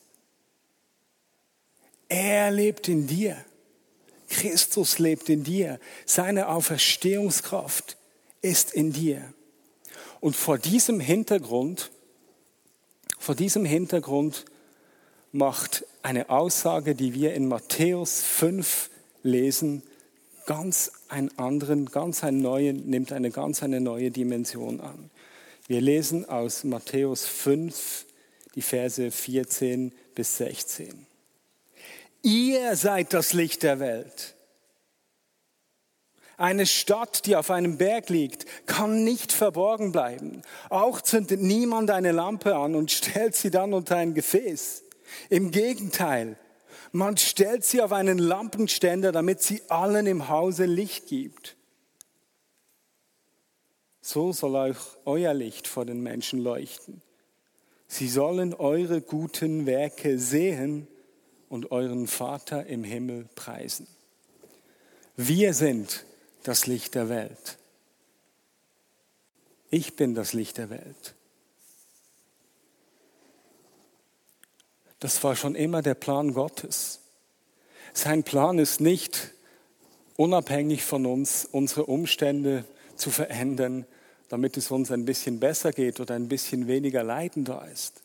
Er 2.10 2.52
lebt 2.52 2.88
in 2.88 3.08
dir. 3.08 3.38
Christus 4.30 5.00
lebt 5.00 5.30
in 5.30 5.44
dir. 5.44 5.80
Seine 6.06 6.50
Auferstehungskraft 6.50 7.98
ist 8.42 8.74
in 8.74 8.92
dir. 8.92 9.34
Und 10.20 10.36
vor 10.36 10.58
diesem 10.58 11.00
Hintergrund, 11.00 11.92
vor 13.20 13.36
diesem 13.36 13.66
Hintergrund 13.66 14.46
macht 15.32 15.86
eine 16.02 16.30
Aussage, 16.30 16.96
die 16.96 17.14
wir 17.14 17.34
in 17.34 17.48
Matthäus 17.48 18.22
5 18.22 18.90
lesen, 19.24 19.84
ganz 20.46 20.92
einen 21.10 21.38
anderen, 21.38 21.88
ganz 21.88 22.24
einen 22.24 22.42
neuen, 22.42 22.90
nimmt 22.90 23.12
eine 23.12 23.32
ganz 23.32 23.64
eine 23.64 23.82
neue 23.82 24.12
Dimension 24.12 24.82
an. 24.82 25.10
Wir 25.68 25.82
lesen 25.82 26.28
aus 26.28 26.64
Matthäus 26.64 27.26
5 27.26 28.06
die 28.56 28.62
Verse 28.62 29.10
14 29.10 29.94
bis 30.14 30.38
16. 30.38 31.08
Ihr 32.24 32.78
seid 32.78 33.14
das 33.14 33.34
Licht 33.34 33.64
der 33.64 33.82
Welt. 33.82 34.36
Eine 36.38 36.66
Stadt, 36.66 37.26
die 37.26 37.36
auf 37.36 37.52
einem 37.52 37.78
Berg 37.78 38.10
liegt, 38.10 38.46
kann 38.66 39.04
nicht 39.04 39.34
verborgen 39.34 39.92
bleiben. 39.92 40.42
Auch 40.70 41.02
zündet 41.02 41.42
niemand 41.42 41.92
eine 41.92 42.14
Lampe 42.14 42.56
an 42.56 42.76
und 42.76 42.92
stellt 42.92 43.36
sie 43.36 43.52
dann 43.52 43.74
unter 43.74 43.98
ein 43.98 44.14
Gefäß. 44.14 44.84
Im 45.30 45.52
Gegenteil, 45.52 46.38
man 46.94 47.18
stellt 47.18 47.66
sie 47.66 47.82
auf 47.82 47.92
einen 47.92 48.18
Lampenständer, 48.18 49.12
damit 49.12 49.42
sie 49.42 49.62
allen 49.68 50.08
im 50.08 50.30
Hause 50.30 50.66
Licht 50.66 51.08
gibt. 51.08 51.58
So 54.02 54.32
soll 54.32 54.56
euch 54.56 54.78
euer 55.06 55.34
Licht 55.34 55.68
vor 55.68 55.86
den 55.86 56.02
Menschen 56.02 56.40
leuchten. 56.40 57.02
Sie 57.88 58.08
sollen 58.08 58.54
eure 58.54 59.02
guten 59.02 59.66
Werke 59.66 60.18
sehen 60.18 60.88
und 61.54 61.72
euren 61.72 62.08
Vater 62.08 62.66
im 62.66 62.84
Himmel 62.84 63.30
preisen. 63.36 63.86
Wir 65.16 65.54
sind 65.54 66.04
das 66.42 66.66
Licht 66.66 66.96
der 66.96 67.10
Welt. 67.10 67.60
Ich 69.70 69.96
bin 69.96 70.16
das 70.16 70.34
Licht 70.34 70.58
der 70.58 70.72
Welt. 70.72 71.14
Das 75.00 75.24
war 75.24 75.36
schon 75.36 75.54
immer 75.54 75.84
der 75.84 75.94
Plan 75.94 76.34
Gottes. 76.34 77.02
Sein 77.94 78.24
Plan 78.24 78.58
ist 78.58 78.82
nicht, 78.82 79.30
unabhängig 80.18 80.82
von 80.82 81.06
uns 81.06 81.46
unsere 81.46 81.86
Umstände 81.86 82.66
zu 82.96 83.12
verändern, 83.12 83.86
damit 84.28 84.58
es 84.58 84.72
uns 84.72 84.92
ein 84.92 85.06
bisschen 85.06 85.40
besser 85.40 85.72
geht 85.72 86.00
oder 86.00 86.16
ein 86.16 86.30
bisschen 86.30 86.66
weniger 86.66 87.04
Leiden 87.04 87.46
da 87.46 87.64
ist. 87.66 88.02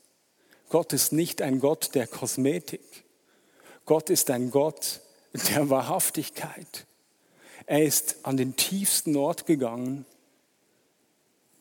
Gott 0.69 0.93
ist 0.93 1.15
nicht 1.15 1.41
ein 1.41 1.61
Gott 1.61 1.95
der 1.95 2.07
Kosmetik. 2.07 3.08
Gott 3.89 4.11
ist 4.11 4.31
ein 4.31 4.51
Gott 4.51 5.01
der 5.33 5.71
Wahrhaftigkeit. 5.71 6.87
Er 7.65 7.85
ist 7.85 8.17
an 8.23 8.37
den 8.37 8.55
tiefsten 8.55 9.17
Ort 9.17 9.47
gegangen, 9.47 10.05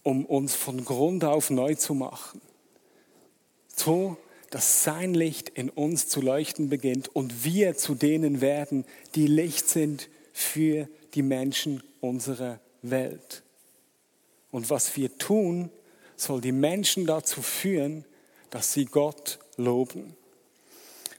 um 0.03 0.25
uns 0.25 0.53
von 0.53 0.83
Grund 0.83 1.23
auf 1.23 1.49
neu 1.49 1.75
zu 1.75 1.93
machen. 1.93 2.41
So, 3.73 4.17
dass 4.49 4.83
sein 4.83 5.13
Licht 5.13 5.47
in 5.47 5.69
uns 5.69 6.09
zu 6.09 6.19
leuchten 6.19 6.67
beginnt 6.67 7.07
und 7.15 7.45
wir 7.45 7.77
zu 7.77 7.95
denen 7.95 8.41
werden, 8.41 8.83
die 9.15 9.27
Licht 9.27 9.69
sind 9.69 10.09
für 10.33 10.89
die 11.13 11.23
Menschen 11.23 11.81
unserer 12.01 12.59
Welt. 12.81 13.43
Und 14.51 14.69
was 14.69 14.97
wir 14.97 15.17
tun, 15.17 15.69
soll 16.17 16.41
die 16.41 16.51
Menschen 16.51 17.05
dazu 17.05 17.41
führen, 17.41 18.03
dass 18.49 18.73
sie 18.73 18.83
Gott 18.83 19.39
loben. 19.55 20.17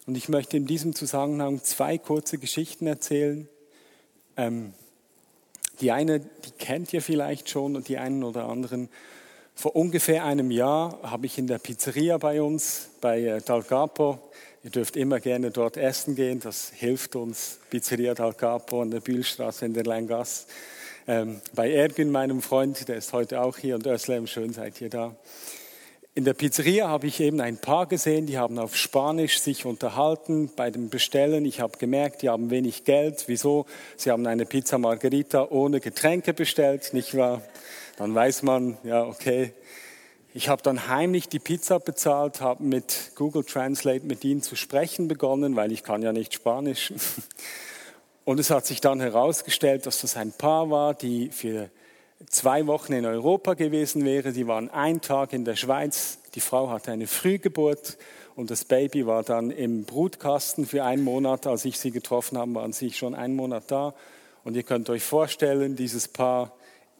Und 0.08 0.16
ich 0.16 0.30
möchte 0.30 0.56
in 0.56 0.64
diesem 0.64 0.94
Zusammenhang 0.94 1.62
zwei 1.62 1.98
kurze 1.98 2.38
Geschichten 2.38 2.86
erzählen. 2.86 3.46
Ähm, 4.38 4.72
die 5.82 5.92
eine, 5.92 6.20
die 6.20 6.50
kennt 6.58 6.94
ihr 6.94 7.02
vielleicht 7.02 7.50
schon 7.50 7.76
und 7.76 7.88
die 7.88 7.98
einen 7.98 8.24
oder 8.24 8.48
anderen. 8.48 8.88
Vor 9.54 9.76
ungefähr 9.76 10.24
einem 10.24 10.50
Jahr 10.50 10.98
habe 11.02 11.26
ich 11.26 11.36
in 11.36 11.46
der 11.46 11.58
Pizzeria 11.58 12.16
bei 12.16 12.40
uns, 12.40 12.88
bei 13.02 13.20
äh, 13.20 13.42
Dal 13.42 13.62
Capo, 13.62 14.18
ihr 14.64 14.70
dürft 14.70 14.96
immer 14.96 15.20
gerne 15.20 15.50
dort 15.50 15.76
essen 15.76 16.14
gehen, 16.14 16.40
das 16.40 16.70
hilft 16.70 17.14
uns, 17.14 17.58
Pizzeria 17.68 18.14
Dal 18.14 18.32
Capo 18.32 18.80
an 18.80 18.90
der 18.90 19.00
Bühlstraße 19.00 19.66
in 19.66 19.74
der 19.74 19.84
Leingasse. 19.84 20.46
Ähm, 21.06 21.42
bei 21.54 21.70
Ergün, 21.70 22.10
meinem 22.10 22.40
Freund, 22.40 22.88
der 22.88 22.96
ist 22.96 23.12
heute 23.12 23.42
auch 23.42 23.58
hier 23.58 23.74
und 23.74 23.86
Özlem, 23.86 24.26
schön 24.26 24.54
seid 24.54 24.80
ihr 24.80 24.88
da. 24.88 25.14
In 26.18 26.24
der 26.24 26.34
Pizzeria 26.34 26.88
habe 26.88 27.06
ich 27.06 27.20
eben 27.20 27.40
ein 27.40 27.58
Paar 27.58 27.86
gesehen, 27.86 28.26
die 28.26 28.38
haben 28.38 28.58
auf 28.58 28.74
Spanisch 28.74 29.38
sich 29.38 29.64
unterhalten 29.64 30.50
bei 30.56 30.68
dem 30.68 30.88
Bestellen. 30.88 31.44
Ich 31.44 31.60
habe 31.60 31.78
gemerkt, 31.78 32.22
die 32.22 32.28
haben 32.28 32.50
wenig 32.50 32.82
Geld. 32.82 33.28
Wieso? 33.28 33.66
Sie 33.96 34.10
haben 34.10 34.26
eine 34.26 34.44
Pizza 34.44 34.78
Margherita 34.78 35.46
ohne 35.48 35.78
Getränke 35.78 36.34
bestellt, 36.34 36.92
nicht 36.92 37.16
wahr? 37.16 37.42
Dann 37.98 38.16
weiß 38.16 38.42
man, 38.42 38.78
ja, 38.82 39.04
okay. 39.04 39.52
Ich 40.34 40.48
habe 40.48 40.60
dann 40.60 40.88
heimlich 40.88 41.28
die 41.28 41.38
Pizza 41.38 41.78
bezahlt, 41.78 42.40
habe 42.40 42.64
mit 42.64 43.12
Google 43.14 43.44
Translate 43.44 44.04
mit 44.04 44.24
ihnen 44.24 44.42
zu 44.42 44.56
sprechen 44.56 45.06
begonnen, 45.06 45.54
weil 45.54 45.70
ich 45.70 45.84
kann 45.84 46.02
ja 46.02 46.12
nicht 46.12 46.34
Spanisch. 46.34 46.92
Und 48.24 48.40
es 48.40 48.50
hat 48.50 48.66
sich 48.66 48.80
dann 48.80 48.98
herausgestellt, 48.98 49.86
dass 49.86 50.00
das 50.00 50.16
ein 50.16 50.32
Paar 50.32 50.68
war, 50.68 50.94
die 50.94 51.28
für 51.28 51.70
zwei 52.26 52.66
Wochen 52.66 52.92
in 52.92 53.06
Europa 53.06 53.54
gewesen 53.54 54.04
wäre. 54.04 54.32
Sie 54.32 54.46
waren 54.46 54.70
einen 54.70 55.00
Tag 55.00 55.32
in 55.32 55.44
der 55.44 55.56
Schweiz. 55.56 56.18
Die 56.34 56.40
Frau 56.40 56.70
hatte 56.70 56.92
eine 56.92 57.06
Frühgeburt 57.06 57.96
und 58.34 58.50
das 58.50 58.64
Baby 58.64 59.06
war 59.06 59.22
dann 59.22 59.50
im 59.50 59.84
Brutkasten 59.84 60.66
für 60.66 60.84
einen 60.84 61.02
Monat. 61.02 61.46
Als 61.46 61.64
ich 61.64 61.78
sie 61.78 61.90
getroffen 61.90 62.38
habe, 62.38 62.54
waren 62.54 62.72
sie 62.72 62.92
schon 62.92 63.14
einen 63.14 63.36
Monat 63.36 63.64
da. 63.70 63.94
Und 64.44 64.56
ihr 64.56 64.62
könnt 64.62 64.88
euch 64.90 65.02
vorstellen, 65.02 65.76
dieses 65.76 66.08
Paar, 66.08 66.52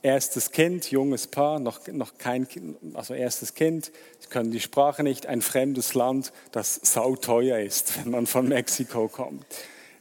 erstes 0.03 0.53
Kind, 0.53 0.91
junges 0.91 1.27
Paar, 1.27 1.59
noch, 1.59 1.87
noch 1.89 2.19
kein, 2.19 2.47
also 2.95 3.15
erstes 3.15 3.55
Kind, 3.55 3.91
sie 4.21 4.29
können 4.29 4.51
die 4.51 4.61
Sprache 4.61 5.03
nicht, 5.03 5.27
ein 5.27 5.43
fremdes 5.43 5.95
Land, 5.95 6.33
das 6.53 6.81
sauteuer 6.83 7.59
ist, 7.59 7.99
wenn 8.05 8.13
man 8.13 8.27
von 8.27 8.49
Mexiko 8.49 9.09
kommt. 9.09 9.47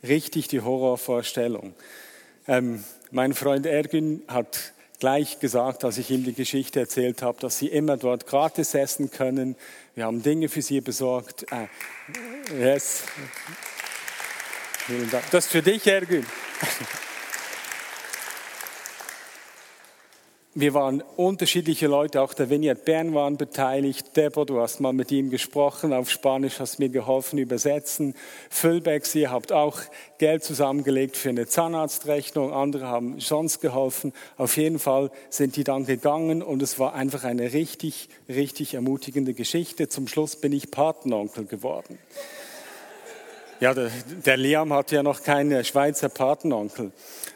Richtig 0.04 0.48
die 0.48 0.62
Horrorvorstellung. 0.62 1.74
Ähm, 2.48 2.84
mein 3.12 3.34
Freund 3.34 3.66
Ergün 3.66 4.24
hat 4.28 4.74
gleich 5.00 5.40
gesagt, 5.40 5.84
als 5.84 5.98
ich 5.98 6.10
ihm 6.10 6.24
die 6.24 6.34
Geschichte 6.34 6.80
erzählt 6.80 7.22
habe, 7.22 7.40
dass 7.40 7.60
sie 7.60 7.68
immer 7.68 7.98
dort 7.98 8.26
gratis 8.26 8.74
essen 8.74 9.12
können. 9.12 9.56
Wir 9.96 10.06
haben 10.06 10.24
Dinge 10.24 10.50
für 10.50 10.62
sie 10.62 10.82
besorgt. 10.82 11.46
Äh, 11.52 11.68
yes. 12.60 13.04
Vielen 14.86 15.10
Dank. 15.12 15.24
Das 15.32 15.46
ist 15.46 15.52
für 15.52 15.62
dich, 15.62 15.86
Ergün. 15.86 16.26
Wir 20.60 20.74
waren 20.74 21.04
unterschiedliche 21.18 21.86
Leute, 21.86 22.20
auch 22.20 22.34
der 22.34 22.50
Vignette 22.50 22.82
Bern 22.84 23.14
waren 23.14 23.38
beteiligt. 23.38 24.18
Debo, 24.18 24.44
du 24.44 24.60
hast 24.60 24.80
mal 24.80 24.92
mit 24.92 25.12
ihm 25.12 25.30
gesprochen, 25.30 25.94
auf 25.94 26.10
Spanisch 26.10 26.60
hast 26.60 26.80
mir 26.80 26.90
geholfen 26.90 27.38
übersetzen. 27.38 28.16
Füllbecks, 28.50 29.14
ihr 29.14 29.30
habt 29.30 29.52
auch 29.52 29.80
Geld 30.18 30.44
zusammengelegt 30.44 31.16
für 31.16 31.30
eine 31.30 31.46
Zahnarztrechnung, 31.46 32.54
andere 32.54 32.88
haben 32.88 33.20
sonst 33.20 33.62
geholfen. 33.62 34.14
Auf 34.36 34.58
jeden 34.58 34.80
Fall 34.80 35.12
sind 35.30 35.58
die 35.58 35.64
dann 35.64 35.86
gegangen 35.86 36.42
und 36.42 36.64
es 36.64 36.80
war 36.80 36.96
einfach 36.96 37.24
eine 37.24 37.54
richtig, 37.54 38.10
richtig 38.28 38.74
ermutigende 38.74 39.36
Geschichte. 39.36 39.90
Zum 39.90 40.08
Schluss 40.08 40.38
bin 40.38 40.54
ich 40.54 40.72
Patenonkel 40.72 41.46
geworden. 41.46 42.00
Ja, 43.60 43.76
der, 43.76 43.92
der 44.26 44.38
Liam 44.38 44.74
hat 44.74 44.90
ja 44.90 45.04
noch 45.04 45.22
keinen 45.22 45.64
Schweizer 45.64 46.10
Patenonkel. 46.10 46.92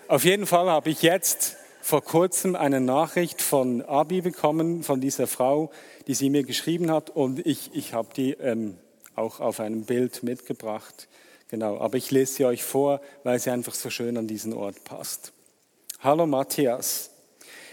Auf 0.07 0.25
jeden 0.25 0.47
Fall 0.47 0.71
habe 0.71 0.89
ich 0.89 1.03
jetzt 1.03 1.57
vor 1.81 2.03
kurzem 2.03 2.55
eine 2.55 2.79
Nachricht 2.79 3.41
von 3.41 3.81
Abi 3.81 4.21
bekommen, 4.21 4.83
von 4.83 5.01
dieser 5.01 5.27
Frau, 5.27 5.71
die 6.07 6.13
sie 6.13 6.29
mir 6.29 6.43
geschrieben 6.43 6.91
hat. 6.91 7.09
Und 7.09 7.45
ich, 7.45 7.71
ich 7.73 7.93
habe 7.93 8.09
die 8.15 8.31
ähm, 8.33 8.77
auch 9.15 9.39
auf 9.39 9.59
einem 9.59 9.85
Bild 9.85 10.23
mitgebracht. 10.23 11.07
Genau, 11.49 11.79
aber 11.79 11.97
ich 11.97 12.11
lese 12.11 12.33
sie 12.33 12.45
euch 12.45 12.63
vor, 12.63 13.01
weil 13.23 13.39
sie 13.39 13.49
einfach 13.49 13.73
so 13.73 13.89
schön 13.89 14.17
an 14.17 14.27
diesen 14.27 14.53
Ort 14.53 14.83
passt. 14.83 15.33
Hallo 15.99 16.25
Matthias, 16.25 17.11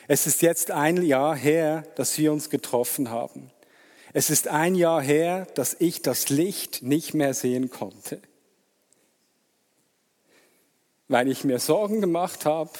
es 0.08 0.26
ist 0.26 0.42
jetzt 0.42 0.70
ein 0.70 1.02
Jahr 1.02 1.36
her, 1.36 1.84
dass 1.94 2.18
wir 2.18 2.32
uns 2.32 2.50
getroffen 2.50 3.10
haben. 3.10 3.50
Es 4.12 4.30
ist 4.30 4.48
ein 4.48 4.74
Jahr 4.74 5.02
her, 5.02 5.46
dass 5.54 5.76
ich 5.78 6.02
das 6.02 6.28
Licht 6.28 6.82
nicht 6.82 7.14
mehr 7.14 7.34
sehen 7.34 7.70
konnte, 7.70 8.20
weil 11.08 11.28
ich 11.28 11.44
mir 11.44 11.58
Sorgen 11.58 12.00
gemacht 12.00 12.46
habe, 12.46 12.70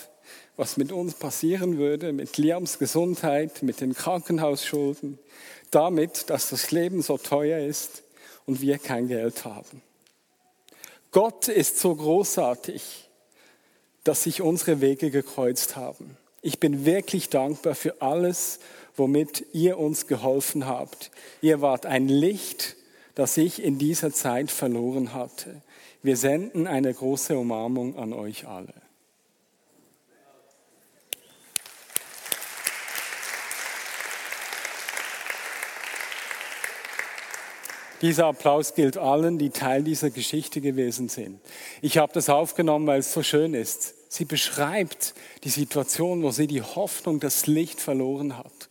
was 0.59 0.77
mit 0.77 0.90
uns 0.90 1.14
passieren 1.14 1.79
würde, 1.79 2.12
mit 2.12 2.37
Liams 2.37 2.81
Gesundheit, 2.81 3.62
mit 3.62 3.81
den 3.81 3.94
Krankenhausschulden, 3.94 5.18
damit, 5.71 6.29
dass 6.31 6.51
das 6.51 6.73
Leben 6.73 7.01
so 7.01 7.16
teuer 7.16 7.61
ist 7.61 8.03
und 8.44 8.61
wir 8.61 8.79
kein 8.79 9.07
Geld 9.07 9.44
haben. 9.44 9.83
Gott 11.12 11.47
ist 11.47 11.79
so 11.79 11.94
großartig, 11.94 13.09
dass 14.03 14.25
sich 14.25 14.42
unsere 14.42 14.81
Wege 14.81 15.12
gekreuzt 15.12 15.77
haben. 15.77 16.16
Ich 16.42 16.59
bin 16.59 16.85
wirklich 16.85 17.29
dankbar 17.29 17.77
für 17.77 18.03
alles, 18.03 18.59
womit 18.97 19.47
ihr 19.53 19.79
uns 19.79 20.09
geholfen 20.09 20.66
habt. 20.66 21.12
Ihr 21.40 21.61
wart 21.61 21.87
ein 21.87 22.09
Licht, 22.09 22.75
das 23.14 23.37
ich 23.37 23.62
in 23.62 23.79
dieser 23.79 24.12
Zeit 24.12 24.51
verloren 24.51 25.14
hatte. 25.14 25.62
Wir 26.03 26.16
senden 26.16 26.66
eine 26.66 26.92
große 26.92 27.38
Umarmung 27.38 27.97
an 27.97 28.12
euch 28.12 28.49
alle. 28.49 28.75
Dieser 38.00 38.26
Applaus 38.26 38.74
gilt 38.74 38.96
allen, 38.96 39.38
die 39.38 39.50
Teil 39.50 39.82
dieser 39.82 40.11
Geschichte 40.11 40.61
gewesen 40.61 41.08
sind. 41.08 41.40
Ich 41.82 41.98
habe 41.98 42.12
das 42.12 42.28
aufgenommen, 42.28 42.87
weil 42.87 43.00
es 43.00 43.12
so 43.12 43.22
schön 43.22 43.54
ist. 43.54 43.94
Sie 44.08 44.24
beschreibt 44.24 45.14
die 45.44 45.50
Situation, 45.50 46.22
wo 46.22 46.30
sie 46.30 46.46
die 46.46 46.62
Hoffnung, 46.62 47.18
das 47.18 47.46
Licht 47.46 47.80
verloren 47.80 48.38
hat. 48.38 48.68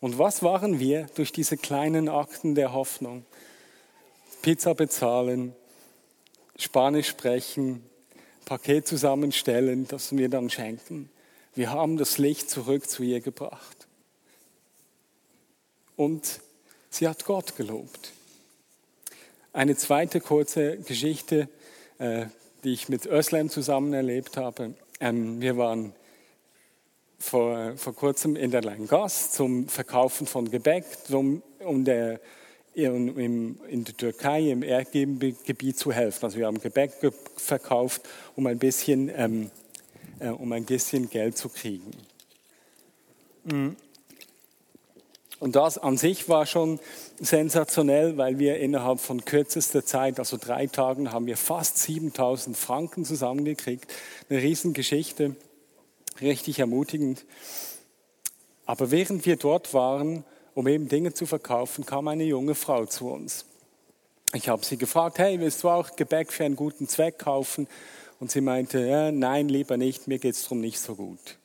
Und 0.00 0.18
was 0.18 0.42
waren 0.42 0.78
wir 0.78 1.08
durch 1.16 1.32
diese 1.32 1.56
kleinen 1.56 2.08
Akten 2.08 2.54
der 2.54 2.72
Hoffnung? 2.72 3.24
Pizza 4.42 4.74
bezahlen, 4.74 5.54
Spanisch 6.56 7.08
sprechen, 7.08 7.84
Paket 8.44 8.86
zusammenstellen, 8.86 9.88
das 9.88 10.16
wir 10.16 10.28
dann 10.28 10.48
schenken. 10.48 11.10
Wir 11.54 11.70
haben 11.70 11.96
das 11.96 12.18
Licht 12.18 12.48
zurück 12.48 12.88
zu 12.88 13.02
ihr 13.02 13.20
gebracht. 13.20 13.88
Und 15.96 16.40
sie 16.88 17.08
hat 17.08 17.24
Gott 17.24 17.56
gelobt. 17.56 18.12
Eine 19.58 19.74
zweite 19.74 20.20
kurze 20.20 20.76
Geschichte, 20.76 21.48
äh, 21.98 22.26
die 22.62 22.72
ich 22.72 22.88
mit 22.88 23.06
Özlem 23.06 23.50
zusammen 23.50 23.92
erlebt 23.92 24.36
habe. 24.36 24.74
Ähm, 25.00 25.40
wir 25.40 25.56
waren 25.56 25.94
vor, 27.18 27.76
vor 27.76 27.92
kurzem 27.92 28.36
in 28.36 28.52
der 28.52 28.62
Langas 28.62 29.32
zum 29.32 29.66
Verkaufen 29.66 30.28
von 30.28 30.48
Gebäck, 30.48 30.84
um, 31.10 31.42
um 31.58 31.84
der, 31.84 32.20
in, 32.72 33.58
in 33.68 33.82
der 33.82 33.96
Türkei 33.96 34.48
im 34.48 34.62
Erdgebiet 34.62 35.76
zu 35.76 35.90
helfen. 35.90 36.26
Also 36.26 36.38
wir 36.38 36.46
haben 36.46 36.60
Gebäck 36.60 36.92
verkauft, 37.34 38.02
um 38.36 38.46
ein 38.46 38.60
bisschen, 38.60 39.10
ähm, 39.12 39.50
äh, 40.20 40.28
um 40.28 40.52
ein 40.52 40.66
bisschen 40.66 41.10
Geld 41.10 41.36
zu 41.36 41.48
kriegen. 41.48 41.90
Und 45.40 45.54
das 45.54 45.78
an 45.78 45.96
sich 45.96 46.28
war 46.28 46.46
schon 46.46 46.80
sensationell, 47.20 48.16
weil 48.16 48.38
wir 48.38 48.58
innerhalb 48.58 48.98
von 48.98 49.24
kürzester 49.24 49.84
Zeit, 49.84 50.18
also 50.18 50.36
drei 50.36 50.66
Tagen, 50.66 51.12
haben 51.12 51.26
wir 51.26 51.36
fast 51.36 51.78
7000 51.78 52.56
Franken 52.56 53.04
zusammengekriegt. 53.04 53.92
Eine 54.28 54.42
Riesengeschichte, 54.42 55.36
richtig 56.20 56.58
ermutigend. 56.58 57.24
Aber 58.66 58.90
während 58.90 59.26
wir 59.26 59.36
dort 59.36 59.72
waren, 59.74 60.24
um 60.54 60.66
eben 60.66 60.88
Dinge 60.88 61.14
zu 61.14 61.24
verkaufen, 61.24 61.86
kam 61.86 62.08
eine 62.08 62.24
junge 62.24 62.56
Frau 62.56 62.86
zu 62.86 63.08
uns. 63.08 63.44
Ich 64.34 64.48
habe 64.48 64.64
sie 64.64 64.76
gefragt, 64.76 65.18
hey, 65.18 65.38
willst 65.38 65.62
du 65.62 65.68
auch 65.68 65.94
Gebäck 65.94 66.32
für 66.32 66.44
einen 66.44 66.56
guten 66.56 66.88
Zweck 66.88 67.18
kaufen? 67.18 67.68
Und 68.18 68.32
sie 68.32 68.40
meinte, 68.40 68.84
ja, 68.84 69.12
nein, 69.12 69.48
lieber 69.48 69.76
nicht, 69.76 70.08
mir 70.08 70.18
geht's 70.18 70.44
drum 70.44 70.60
nicht 70.60 70.80
so 70.80 70.96
gut 70.96 71.38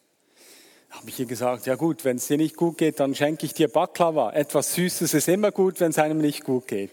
habe 0.93 1.09
ich 1.09 1.19
ihr 1.19 1.25
gesagt, 1.25 1.65
ja 1.65 1.75
gut, 1.75 2.05
wenn 2.05 2.17
es 2.17 2.27
dir 2.27 2.37
nicht 2.37 2.55
gut 2.55 2.77
geht, 2.77 2.99
dann 2.99 3.15
schenke 3.15 3.45
ich 3.45 3.53
dir 3.53 3.67
Baklava. 3.67 4.31
Etwas 4.31 4.75
Süßes 4.75 5.13
ist 5.13 5.27
immer 5.27 5.51
gut, 5.51 5.79
wenn 5.79 5.89
es 5.89 5.97
einem 5.97 6.19
nicht 6.19 6.43
gut 6.43 6.67
geht. 6.67 6.91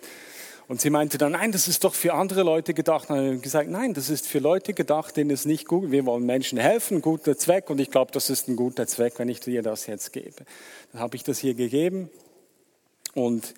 Und 0.69 0.81
sie 0.81 0.89
meinte 0.89 1.19
dann, 1.19 1.33
nein, 1.33 1.53
das 1.53 1.69
ist 1.69 1.85
doch 1.85 1.95
für 1.95 2.15
andere 2.15 2.43
Leute 2.43 2.75
gedacht. 2.75 3.11
Und 3.11 3.17
dann 3.17 3.27
habe 3.27 3.37
ich 3.37 3.43
gesagt, 3.43 3.69
nein, 3.69 3.93
das 3.93 4.09
ist 4.09 4.27
für 4.27 4.39
Leute 4.39 4.73
gedacht, 4.73 5.17
denen 5.17 5.31
es 5.31 5.45
nicht 5.45 5.67
gut 5.67 5.83
geht. 5.83 5.91
Wir 5.91 6.07
wollen 6.07 6.25
Menschen 6.25 6.59
helfen, 6.59 7.03
guter 7.03 7.37
Zweck. 7.37 7.69
Und 7.71 7.81
ich 7.81 7.91
glaube, 7.91 8.13
das 8.13 8.31
ist 8.31 8.49
ein 8.49 8.57
guter 8.57 8.87
Zweck, 8.87 9.15
wenn 9.19 9.29
ich 9.29 9.41
dir 9.41 9.63
das 9.63 9.87
jetzt 9.87 10.13
gebe. 10.13 10.45
Dann 10.93 11.03
habe 11.03 11.17
ich 11.17 11.25
das 11.25 11.39
hier 11.39 11.55
gegeben. 11.55 12.09
Und 13.15 13.55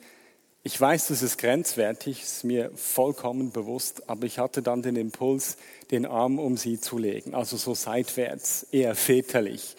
ich 0.64 0.81
weiß, 0.81 1.09
das 1.09 1.22
ist 1.22 1.38
grenzwertig, 1.38 2.22
ist 2.22 2.44
mir 2.44 2.70
vollkommen 2.74 3.52
bewusst. 3.52 4.09
Aber 4.09 4.24
ich 4.24 4.38
hatte 4.38 4.62
dann 4.62 4.83
den 4.83 4.96
Impuls, 4.96 5.59
den 5.90 6.07
Arm 6.07 6.38
um 6.38 6.57
sie 6.57 6.81
zu 6.81 6.98
legen. 6.98 7.35
Also 7.35 7.59
so 7.59 7.74
seitwärts, 7.74 8.66
eher 8.72 8.94
väterlich. 8.94 9.76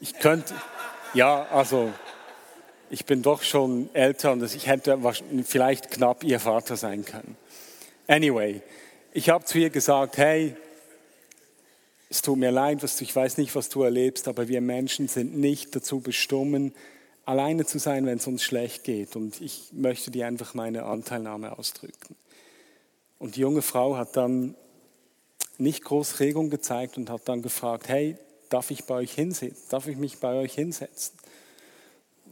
Ich 0.00 0.18
könnte, 0.18 0.54
ja, 1.14 1.46
also 1.50 1.92
ich 2.90 3.04
bin 3.04 3.22
doch 3.22 3.42
schon 3.42 3.92
älter 3.94 4.32
und 4.32 4.42
ich 4.42 4.66
hätte 4.66 4.98
vielleicht 5.44 5.90
knapp 5.90 6.22
ihr 6.24 6.40
Vater 6.40 6.76
sein 6.76 7.04
können. 7.04 7.36
Anyway, 8.06 8.62
ich 9.12 9.28
habe 9.28 9.44
zu 9.44 9.58
ihr 9.58 9.70
gesagt, 9.70 10.16
hey, 10.16 10.54
es 12.10 12.22
tut 12.22 12.38
mir 12.38 12.50
leid, 12.50 12.82
was 12.82 12.96
du, 12.96 13.04
ich 13.04 13.14
weiß 13.14 13.36
nicht, 13.38 13.54
was 13.54 13.68
du 13.68 13.82
erlebst, 13.82 14.28
aber 14.28 14.48
wir 14.48 14.60
Menschen 14.60 15.08
sind 15.08 15.36
nicht 15.36 15.74
dazu 15.76 16.00
bestimmt, 16.00 16.74
alleine 17.26 17.66
zu 17.66 17.78
sein, 17.78 18.06
wenn 18.06 18.18
es 18.18 18.26
uns 18.26 18.42
schlecht 18.42 18.84
geht. 18.84 19.16
Und 19.16 19.40
ich 19.40 19.68
möchte 19.72 20.10
dir 20.10 20.26
einfach 20.26 20.54
meine 20.54 20.84
Anteilnahme 20.84 21.58
ausdrücken. 21.58 22.16
Und 23.18 23.36
die 23.36 23.40
junge 23.40 23.62
Frau 23.62 23.96
hat 23.96 24.16
dann 24.16 24.54
nicht 25.58 25.84
groß 25.84 26.20
Regung 26.20 26.48
gezeigt 26.48 26.96
und 26.96 27.10
hat 27.10 27.22
dann 27.28 27.42
gefragt, 27.42 27.88
hey, 27.88 28.16
darf 28.48 28.70
ich 28.70 28.84
bei 28.84 28.94
euch 28.94 29.12
hinsetzen? 29.12 29.64
Darf 29.70 29.86
ich 29.86 29.96
mich 29.96 30.18
bei 30.18 30.34
euch 30.34 30.54
hinsetzen? 30.54 31.16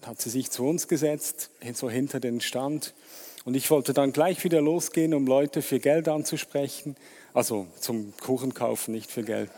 Hat 0.04 0.20
sie 0.20 0.30
sich 0.30 0.50
zu 0.50 0.64
uns 0.64 0.88
gesetzt, 0.88 1.50
so 1.74 1.90
hinter 1.90 2.20
den 2.20 2.40
Stand. 2.40 2.94
Und 3.44 3.54
ich 3.54 3.70
wollte 3.70 3.92
dann 3.92 4.12
gleich 4.12 4.44
wieder 4.44 4.60
losgehen, 4.60 5.14
um 5.14 5.26
Leute 5.26 5.62
für 5.62 5.78
Geld 5.78 6.08
anzusprechen. 6.08 6.96
Also 7.32 7.66
zum 7.80 8.12
Kuchen 8.18 8.54
kaufen, 8.54 8.92
nicht 8.92 9.10
für 9.10 9.22
Geld. 9.22 9.50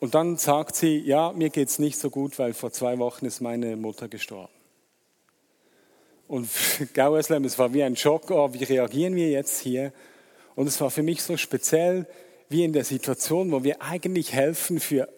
Und 0.00 0.14
dann 0.14 0.38
sagt 0.38 0.76
sie, 0.76 0.98
ja, 0.98 1.32
mir 1.32 1.50
geht's 1.50 1.78
nicht 1.78 1.98
so 1.98 2.08
gut, 2.08 2.38
weil 2.38 2.54
vor 2.54 2.72
zwei 2.72 2.98
Wochen 2.98 3.26
ist 3.26 3.40
meine 3.40 3.76
Mutter 3.76 4.08
gestorben. 4.08 4.52
Und 6.26 6.48
Gaueslem, 6.94 7.44
es 7.44 7.58
war 7.58 7.74
wie 7.74 7.82
ein 7.82 7.96
Schock, 7.96 8.30
oh, 8.30 8.52
wie 8.52 8.64
reagieren 8.64 9.14
wir 9.14 9.28
jetzt 9.30 9.60
hier? 9.60 9.92
Und 10.54 10.66
es 10.66 10.80
war 10.80 10.90
für 10.90 11.02
mich 11.02 11.22
so 11.22 11.36
speziell, 11.36 12.06
wie 12.50 12.64
in 12.64 12.74
der 12.74 12.84
Situation, 12.84 13.52
wo 13.52 13.64
wir 13.64 13.80
eigentlich 13.80 14.32
helfen 14.32 14.80
für 14.80 15.08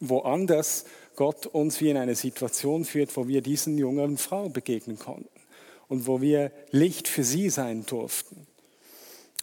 woanders, 0.00 0.86
Gott 1.14 1.46
uns 1.46 1.80
wie 1.80 1.90
in 1.90 1.96
eine 1.96 2.14
Situation 2.14 2.84
führt, 2.84 3.16
wo 3.16 3.28
wir 3.28 3.42
diesen 3.42 3.76
jungen 3.76 4.16
Frau 4.16 4.48
begegnen 4.48 4.98
konnten 4.98 5.28
und 5.88 6.06
wo 6.06 6.20
wir 6.20 6.50
Licht 6.70 7.06
für 7.06 7.22
sie 7.22 7.50
sein 7.50 7.84
durften. 7.86 8.46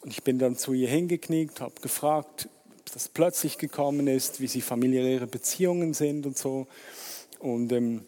Und 0.02 0.12
ich 0.12 0.24
bin 0.24 0.40
dann 0.40 0.58
zu 0.58 0.74
ihr 0.74 0.88
hingekniet, 0.88 1.60
habe 1.62 1.80
gefragt, 1.82 2.50
ob 2.80 2.94
das 2.94 3.10
plötzlich 3.10 3.58
gekommen 3.58 4.08
ist, 4.08 4.40
wie 4.40 4.48
sie 4.48 4.62
familiäre 4.62 5.28
Beziehungen 5.28 5.94
sind 5.94 6.26
und 6.26 6.38
so. 6.38 6.68
Und 7.40 7.72
ähm, 7.72 8.06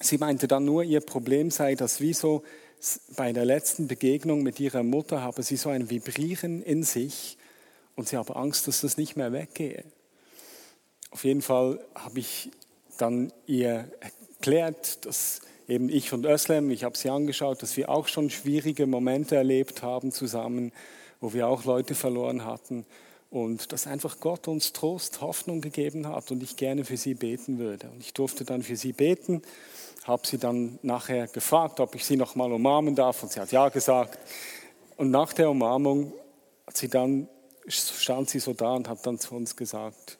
sie 0.00 0.18
meinte 0.18 0.48
dann 0.48 0.64
nur, 0.64 0.82
ihr 0.82 1.00
Problem 1.00 1.50
sei, 1.50 1.74
dass 1.74 2.00
wie 2.00 2.12
so 2.12 2.42
bei 3.16 3.32
der 3.32 3.44
letzten 3.44 3.88
Begegnung 3.88 4.42
mit 4.42 4.60
ihrer 4.60 4.82
Mutter 4.82 5.20
habe 5.20 5.42
sie 5.42 5.56
so 5.56 5.70
ein 5.70 5.90
Vibrieren 5.90 6.62
in 6.62 6.82
sich, 6.82 7.38
und 7.96 8.08
sie 8.08 8.16
haben 8.16 8.34
Angst, 8.34 8.68
dass 8.68 8.80
das 8.80 8.96
nicht 8.96 9.16
mehr 9.16 9.32
weggehe. 9.32 9.84
auf 11.10 11.24
jeden 11.24 11.42
Fall 11.42 11.78
habe 11.94 12.18
ich 12.18 12.50
dann 12.98 13.32
ihr 13.46 13.88
erklärt, 14.00 15.06
dass 15.06 15.40
eben 15.68 15.88
ich 15.88 16.12
und 16.12 16.26
Özlem, 16.26 16.70
ich 16.70 16.84
habe 16.84 16.96
sie 16.96 17.10
angeschaut, 17.10 17.62
dass 17.62 17.76
wir 17.76 17.88
auch 17.88 18.08
schon 18.08 18.30
schwierige 18.30 18.86
Momente 18.86 19.36
erlebt 19.36 19.82
haben 19.82 20.12
zusammen, 20.12 20.72
wo 21.20 21.32
wir 21.32 21.48
auch 21.48 21.64
Leute 21.64 21.94
verloren 21.94 22.44
hatten 22.44 22.84
und 23.30 23.72
dass 23.72 23.86
einfach 23.86 24.20
Gott 24.20 24.46
uns 24.46 24.72
Trost, 24.72 25.20
Hoffnung 25.20 25.60
gegeben 25.60 26.06
hat 26.06 26.30
und 26.30 26.42
ich 26.42 26.56
gerne 26.56 26.84
für 26.84 26.96
sie 26.96 27.14
beten 27.14 27.58
würde. 27.58 27.88
Und 27.88 28.00
ich 28.00 28.12
durfte 28.12 28.44
dann 28.44 28.62
für 28.62 28.76
sie 28.76 28.92
beten, 28.92 29.42
habe 30.04 30.26
sie 30.26 30.38
dann 30.38 30.78
nachher 30.82 31.26
gefragt, 31.26 31.80
ob 31.80 31.94
ich 31.94 32.04
sie 32.04 32.16
noch 32.16 32.36
mal 32.36 32.52
umarmen 32.52 32.94
darf 32.94 33.22
und 33.22 33.32
sie 33.32 33.40
hat 33.40 33.50
ja 33.50 33.68
gesagt. 33.70 34.18
Und 34.96 35.10
nach 35.10 35.32
der 35.32 35.50
Umarmung 35.50 36.12
hat 36.66 36.76
sie 36.76 36.88
dann 36.88 37.28
stand 37.68 38.30
sie 38.30 38.40
so 38.40 38.52
da 38.52 38.74
und 38.74 38.88
hat 38.88 39.06
dann 39.06 39.18
zu 39.18 39.34
uns 39.34 39.56
gesagt, 39.56 40.18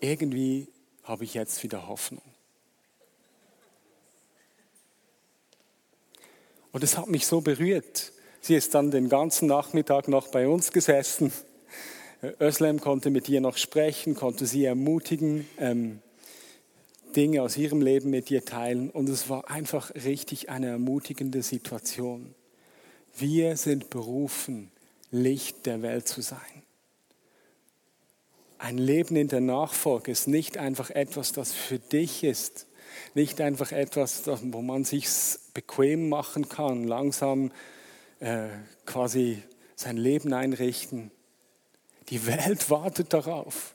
irgendwie 0.00 0.68
habe 1.02 1.24
ich 1.24 1.34
jetzt 1.34 1.62
wieder 1.62 1.88
Hoffnung. 1.88 2.22
Und 6.72 6.84
es 6.84 6.96
hat 6.96 7.08
mich 7.08 7.26
so 7.26 7.40
berührt. 7.40 8.12
Sie 8.40 8.54
ist 8.54 8.74
dann 8.74 8.90
den 8.90 9.08
ganzen 9.08 9.48
Nachmittag 9.48 10.08
noch 10.08 10.28
bei 10.28 10.48
uns 10.48 10.72
gesessen. 10.72 11.32
Özlem 12.40 12.80
konnte 12.80 13.10
mit 13.10 13.28
ihr 13.28 13.40
noch 13.40 13.56
sprechen, 13.56 14.14
konnte 14.14 14.46
sie 14.46 14.64
ermutigen, 14.64 15.48
ähm, 15.58 16.00
Dinge 17.16 17.42
aus 17.42 17.56
ihrem 17.56 17.80
Leben 17.80 18.10
mit 18.10 18.30
ihr 18.30 18.44
teilen. 18.44 18.90
Und 18.90 19.08
es 19.08 19.28
war 19.28 19.50
einfach 19.50 19.92
richtig 19.94 20.48
eine 20.48 20.68
ermutigende 20.68 21.42
Situation. 21.42 22.34
Wir 23.16 23.56
sind 23.56 23.90
berufen, 23.90 24.70
Licht 25.10 25.66
der 25.66 25.82
Welt 25.82 26.06
zu 26.06 26.22
sein. 26.22 26.38
Ein 28.58 28.78
Leben 28.78 29.16
in 29.16 29.28
der 29.28 29.40
Nachfolge 29.40 30.12
ist 30.12 30.28
nicht 30.28 30.58
einfach 30.58 30.90
etwas, 30.90 31.32
das 31.32 31.52
für 31.52 31.78
dich 31.78 32.24
ist, 32.24 32.66
nicht 33.14 33.40
einfach 33.40 33.72
etwas, 33.72 34.24
wo 34.26 34.60
man 34.60 34.84
sich 34.84 35.08
bequem 35.54 36.08
machen 36.08 36.48
kann, 36.48 36.84
langsam 36.84 37.52
äh, 38.20 38.48
quasi 38.84 39.42
sein 39.76 39.96
Leben 39.96 40.34
einrichten. 40.34 41.10
Die 42.10 42.26
Welt 42.26 42.68
wartet 42.68 43.14
darauf, 43.14 43.74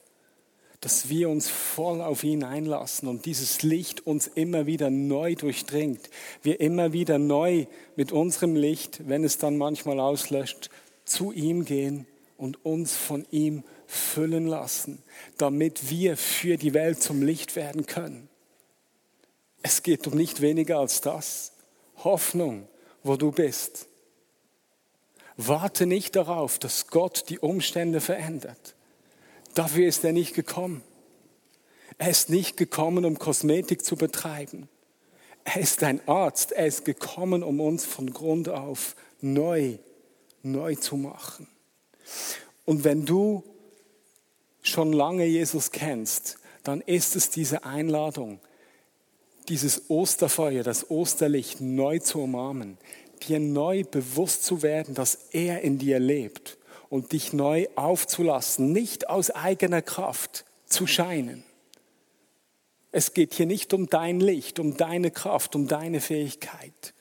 dass 0.82 1.10
wir 1.10 1.30
uns 1.30 1.50
voll 1.50 2.02
auf 2.02 2.24
ihn 2.24 2.44
einlassen 2.44 3.08
und 3.08 3.26
dieses 3.26 3.64
Licht 3.64 4.06
uns 4.06 4.28
immer 4.28 4.68
wieder 4.68 4.92
neu 4.92 5.34
durchdringt. 5.34 6.12
Wir 6.44 6.60
immer 6.60 6.94
wieder 6.94 7.18
neu 7.18 7.66
mit 7.96 8.12
unserem 8.12 8.56
Licht, 8.56 9.08
wenn 9.08 9.24
es 9.24 9.40
dann 9.40 9.58
manchmal 9.58 10.00
auslöscht, 10.00 10.70
zu 11.06 11.32
ihm 11.32 11.66
gehen 11.66 12.08
und 12.38 12.66
uns 12.66 12.96
von 12.96 13.26
ihm 13.32 13.64
füllen 13.88 14.48
lassen, 14.48 15.04
damit 15.38 15.90
wir 15.90 16.18
für 16.18 16.58
die 16.58 16.74
Welt 16.74 17.02
zum 17.02 17.22
Licht 17.22 17.56
werden 17.56 17.86
können. 17.86 18.30
Es 19.62 19.84
geht 19.84 20.06
um 20.08 20.16
nicht 20.16 20.42
weniger 20.42 20.80
als 20.80 21.02
das. 21.02 21.54
Hoffnung, 22.04 22.68
wo 23.04 23.16
du 23.16 23.32
bist. 23.32 23.88
Warte 25.38 25.86
nicht 25.86 26.16
darauf, 26.16 26.60
dass 26.60 26.88
Gott 26.88 27.26
die 27.30 27.40
Umstände 27.40 28.00
verändert. 28.00 28.76
Dafür 29.54 29.88
ist 29.88 30.04
er 30.04 30.12
nicht 30.12 30.34
gekommen. 30.34 30.82
Er 31.98 32.10
ist 32.10 32.30
nicht 32.30 32.58
gekommen, 32.58 33.06
um 33.06 33.18
Kosmetik 33.18 33.86
zu 33.86 33.96
betreiben. 33.96 34.68
Er 35.46 35.62
ist 35.62 35.84
ein 35.84 36.06
Arzt. 36.08 36.52
Er 36.52 36.68
ist 36.68 36.86
gekommen, 36.86 37.44
um 37.44 37.60
uns 37.62 37.86
von 37.86 38.12
Grund 38.12 38.50
auf 38.50 38.96
neu, 39.22 39.78
neu 40.46 40.76
zu 40.76 40.96
machen. 40.96 41.48
Und 42.66 42.84
wenn 42.84 43.06
du 43.06 43.44
schon 44.62 44.94
lange 44.94 45.26
Jesus 45.26 45.72
kennst, 45.72 46.38
dann 46.64 46.82
ist 46.82 47.16
es 47.16 47.30
diese 47.30 47.64
Einladung, 47.64 48.40
dieses 49.48 49.90
Osterfeuer, 49.90 50.64
das 50.64 50.90
Osterlicht 50.90 51.62
neu 51.62 52.00
zu 52.00 52.22
umarmen, 52.22 52.78
dir 53.28 53.40
neu 53.40 53.84
bewusst 53.84 54.44
zu 54.44 54.64
werden, 54.64 54.96
dass 54.96 55.16
er 55.32 55.62
in 55.62 55.78
dir 55.78 56.00
lebt 56.00 56.58
und 56.90 57.12
dich 57.12 57.34
neu 57.34 57.68
aufzulassen, 57.76 58.72
nicht 58.72 59.10
aus 59.10 59.32
eigener 59.32 59.82
Kraft 59.82 60.46
zu 60.66 60.88
scheinen. 60.88 61.44
Es 62.92 63.14
geht 63.14 63.34
hier 63.34 63.46
nicht 63.46 63.74
um 63.74 63.88
dein 63.88 64.20
Licht, 64.20 64.60
um 64.60 64.78
deine 64.78 65.12
Kraft, 65.12 65.56
um 65.56 65.68
deine 65.68 66.02
Fähigkeit, 66.02 66.94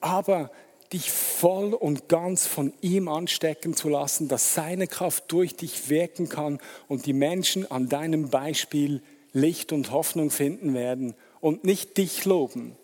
aber 0.00 0.50
dich 0.92 1.10
voll 1.10 1.72
und 1.72 2.08
ganz 2.08 2.46
von 2.46 2.72
ihm 2.80 3.08
anstecken 3.08 3.74
zu 3.74 3.88
lassen, 3.88 4.28
dass 4.28 4.54
seine 4.54 4.86
Kraft 4.86 5.30
durch 5.30 5.54
dich 5.54 5.88
wirken 5.88 6.28
kann 6.28 6.58
und 6.88 7.06
die 7.06 7.12
Menschen 7.12 7.70
an 7.70 7.88
deinem 7.88 8.30
Beispiel 8.30 9.02
Licht 9.32 9.72
und 9.72 9.92
Hoffnung 9.92 10.30
finden 10.30 10.74
werden 10.74 11.14
und 11.40 11.64
nicht 11.64 11.96
dich 11.96 12.24
loben, 12.24 12.76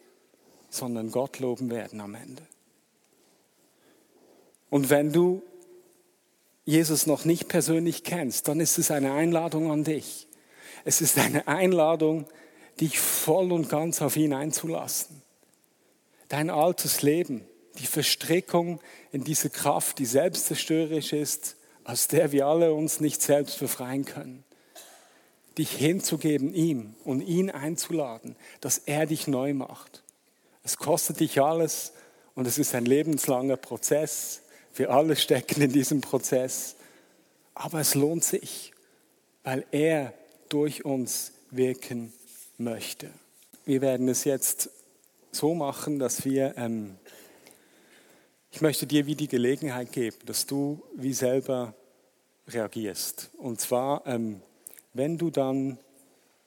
sondern 0.71 1.11
Gott 1.11 1.41
loben 1.41 1.71
werden 1.71 2.01
am 2.01 2.15
Ende. 2.15 2.43
Und 4.71 4.91
wenn 4.91 5.13
du 5.13 5.43
Jesus 6.65 7.07
noch 7.07 7.25
nicht 7.25 7.49
persönlich 7.49 8.05
kennst, 8.05 8.49
dann 8.49 8.61
ist 8.61 8.79
es 8.79 8.91
eine 8.91 9.13
Einladung 9.13 9.71
an 9.71 9.85
dich. 9.85 10.27
Es 10.85 11.01
ist 11.01 11.19
eine 11.19 11.49
Einladung, 11.49 12.27
dich 12.81 12.99
voll 12.99 13.53
und 13.53 13.69
ganz 13.69 14.03
auf 14.03 14.17
ihn 14.17 14.33
einzulassen. 14.33 15.23
Dein 16.29 16.51
altes 16.51 17.03
Leben, 17.03 17.47
die 17.79 17.87
Verstrickung 17.87 18.81
in 19.13 19.25
diese 19.25 19.51
Kraft, 19.51 19.99
die 19.99 20.07
selbstzerstörerisch 20.07 21.13
ist, 21.13 21.57
aus 21.85 22.09
der 22.09 22.33
wir 22.33 22.47
alle 22.47 22.75
uns 22.75 23.01
nicht 23.01 23.23
selbst 23.23 23.59
befreien 23.59 24.05
können 24.05 24.45
dich 25.59 25.73
hinzugeben 25.73 26.53
ihm 26.53 26.95
und 27.05 27.21
ihn 27.23 27.51
einzuladen, 27.51 28.37
dass 28.61 28.79
er 28.79 29.07
dich 29.07 29.27
neu 29.27 29.55
macht. 29.55 30.03
Es 30.63 30.77
kostet 30.77 31.21
dich 31.21 31.41
alles 31.41 31.93
und 32.35 32.47
es 32.47 32.59
ist 32.59 32.75
ein 32.75 32.85
lebenslanger 32.85 33.57
Prozess. 33.57 34.43
Wir 34.75 34.91
alle 34.91 35.17
stecken 35.17 35.63
in 35.63 35.73
diesem 35.73 36.01
Prozess. 36.01 36.77
Aber 37.55 37.81
es 37.81 37.95
lohnt 37.95 38.25
sich, 38.25 38.73
weil 39.45 39.65
er 39.71 40.13
durch 40.51 40.85
uns 40.85 41.33
wirken 41.51 42.13
möchte. 42.59 43.11
Wir 43.65 43.81
werden 43.81 44.09
es 44.09 44.25
jetzt 44.25 44.71
so 45.33 45.55
machen, 45.55 45.99
dass 45.99 46.25
wir, 46.25 46.55
ähm, 46.59 46.97
ich 48.57 48.63
möchte 48.63 48.87
dir 48.87 49.05
wie 49.05 49.17
die 49.17 49.29
Gelegenheit 49.29 49.93
geben, 49.93 50.17
dass 50.25 50.47
du 50.47 50.83
wie 50.95 51.13
selber 51.13 51.75
reagierst. 52.49 53.29
Und 53.37 53.61
zwar 53.61 54.07
ähm, 54.07 54.41
wenn 54.95 55.19
du 55.19 55.29
dann, 55.29 55.79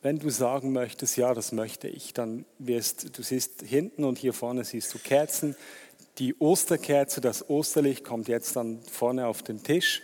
wenn 0.01 0.17
du 0.17 0.31
sagen 0.31 0.71
möchtest, 0.73 1.17
ja, 1.17 1.35
das 1.35 1.51
möchte 1.51 1.87
ich, 1.87 2.15
dann 2.15 2.45
wirst 2.57 3.15
du 3.15 3.21
siehst 3.21 3.61
hinten 3.61 4.05
und 4.05 4.17
hier 4.17 4.33
vorne 4.33 4.63
siehst 4.63 4.91
du 4.91 4.97
Kerzen. 4.97 5.55
Die 6.17 6.33
Osterkerze, 6.39 7.21
das 7.21 7.47
Osterlicht 7.47 8.03
kommt 8.03 8.27
jetzt 8.27 8.55
dann 8.55 8.81
vorne 8.91 9.27
auf 9.27 9.43
den 9.43 9.61
Tisch. 9.61 10.01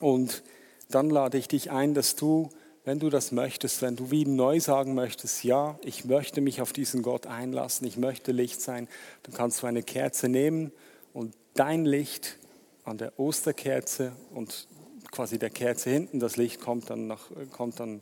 Und 0.00 0.42
dann 0.90 1.08
lade 1.08 1.38
ich 1.38 1.48
dich 1.48 1.70
ein, 1.70 1.94
dass 1.94 2.14
du, 2.14 2.50
wenn 2.84 2.98
du 2.98 3.08
das 3.08 3.32
möchtest, 3.32 3.80
wenn 3.80 3.96
du 3.96 4.10
wie 4.10 4.26
neu 4.26 4.60
sagen 4.60 4.92
möchtest, 4.92 5.44
ja, 5.44 5.78
ich 5.82 6.04
möchte 6.04 6.42
mich 6.42 6.60
auf 6.60 6.74
diesen 6.74 7.00
Gott 7.00 7.26
einlassen, 7.26 7.86
ich 7.86 7.96
möchte 7.96 8.32
Licht 8.32 8.60
sein, 8.60 8.86
dann 9.22 9.32
kannst 9.32 9.62
du 9.62 9.66
eine 9.66 9.82
Kerze 9.82 10.28
nehmen 10.28 10.72
und 11.12 11.34
dein 11.54 11.84
Licht 11.84 12.38
an 12.84 12.98
der 12.98 13.18
Osterkerze 13.18 14.12
und 14.32 14.68
quasi 15.10 15.38
der 15.38 15.50
Kerze 15.50 15.90
hinten, 15.90 16.20
das 16.20 16.36
Licht 16.36 16.60
kommt 16.60 16.90
dann, 16.90 17.06
nach, 17.06 17.30
kommt 17.50 17.80
dann 17.80 18.00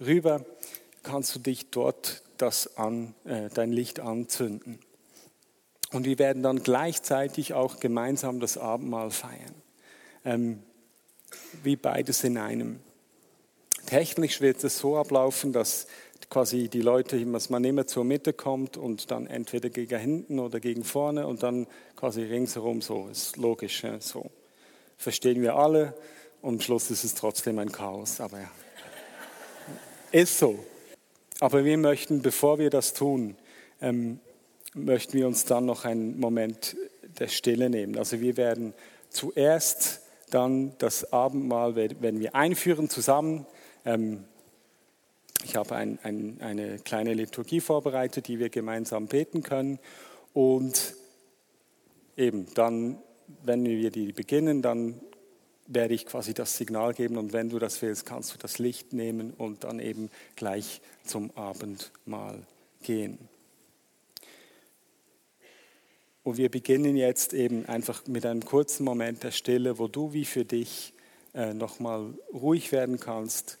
rüber, 0.00 0.44
kannst 1.02 1.34
du 1.34 1.38
dich 1.38 1.70
dort 1.70 2.22
das 2.36 2.76
an, 2.76 3.14
äh, 3.24 3.48
dein 3.52 3.72
Licht 3.72 4.00
anzünden. 4.00 4.78
Und 5.92 6.04
wir 6.04 6.18
werden 6.18 6.42
dann 6.42 6.62
gleichzeitig 6.62 7.54
auch 7.54 7.80
gemeinsam 7.80 8.40
das 8.40 8.58
Abendmahl 8.58 9.10
feiern. 9.10 9.54
Ähm, 10.24 10.62
wie 11.62 11.76
beides 11.76 12.24
in 12.24 12.36
einem. 12.36 12.80
Technisch 13.86 14.40
wird 14.40 14.62
es 14.64 14.78
so 14.78 14.98
ablaufen, 14.98 15.52
dass 15.52 15.86
quasi 16.30 16.68
die 16.68 16.82
Leute, 16.82 17.24
dass 17.24 17.50
man 17.50 17.64
immer 17.64 17.86
zur 17.86 18.04
Mitte 18.04 18.32
kommt 18.32 18.76
und 18.76 19.10
dann 19.10 19.26
entweder 19.26 19.70
gegen 19.70 19.98
hinten 19.98 20.38
oder 20.38 20.60
gegen 20.60 20.84
vorne 20.84 21.26
und 21.26 21.42
dann 21.42 21.66
quasi 21.96 22.22
ringsherum 22.22 22.82
so. 22.82 23.08
Ist 23.08 23.36
logisch, 23.36 23.82
so. 24.00 24.30
Verstehen 24.96 25.42
wir 25.42 25.56
alle. 25.56 25.94
Und 26.42 26.54
am 26.54 26.60
Schluss 26.60 26.90
ist 26.90 27.04
es 27.04 27.14
trotzdem 27.14 27.58
ein 27.58 27.72
Chaos. 27.72 28.20
Aber 28.20 28.38
ja. 28.38 28.50
Ist 30.12 30.38
so. 30.38 30.58
Aber 31.40 31.64
wir 31.64 31.78
möchten, 31.78 32.22
bevor 32.22 32.58
wir 32.58 32.70
das 32.70 32.94
tun, 32.94 33.36
ähm, 33.80 34.20
möchten 34.74 35.14
wir 35.14 35.26
uns 35.26 35.44
dann 35.44 35.66
noch 35.66 35.84
einen 35.84 36.18
Moment 36.18 36.76
der 37.18 37.28
Stille 37.28 37.70
nehmen. 37.70 37.96
Also 37.96 38.20
wir 38.20 38.36
werden 38.36 38.74
zuerst 39.10 40.00
dann 40.30 40.74
das 40.78 41.12
Abendmahl, 41.12 41.74
wenn 41.76 42.20
wir 42.20 42.34
einführen 42.34 42.88
zusammen. 42.88 43.46
Ähm, 43.84 44.24
ich 45.44 45.56
habe 45.56 45.76
ein, 45.76 45.98
ein, 46.02 46.38
eine 46.40 46.78
kleine 46.78 47.14
Liturgie 47.14 47.60
vorbereitet, 47.60 48.28
die 48.28 48.38
wir 48.38 48.48
gemeinsam 48.48 49.06
beten 49.06 49.42
können. 49.42 49.78
Und 50.32 50.94
eben 52.16 52.46
dann, 52.54 52.98
wenn 53.44 53.64
wir 53.64 53.90
die 53.90 54.12
beginnen, 54.12 54.62
dann 54.62 55.00
werde 55.66 55.94
ich 55.94 56.06
quasi 56.06 56.34
das 56.34 56.56
Signal 56.56 56.94
geben 56.94 57.18
und 57.18 57.32
wenn 57.32 57.50
du 57.50 57.58
das 57.58 57.80
willst, 57.82 58.06
kannst 58.06 58.32
du 58.34 58.38
das 58.38 58.58
Licht 58.58 58.94
nehmen 58.94 59.32
und 59.34 59.64
dann 59.64 59.80
eben 59.80 60.10
gleich 60.34 60.80
zum 61.04 61.30
Abendmahl 61.36 62.42
gehen. 62.82 63.18
Und 66.24 66.38
wir 66.38 66.50
beginnen 66.50 66.96
jetzt 66.96 67.32
eben 67.32 67.66
einfach 67.66 68.06
mit 68.06 68.26
einem 68.26 68.44
kurzen 68.44 68.84
Moment 68.84 69.22
der 69.22 69.30
Stille, 69.30 69.78
wo 69.78 69.88
du 69.88 70.12
wie 70.12 70.24
für 70.24 70.44
dich 70.44 70.94
äh, 71.34 71.54
nochmal 71.54 72.14
ruhig 72.32 72.72
werden 72.72 72.98
kannst 72.98 73.58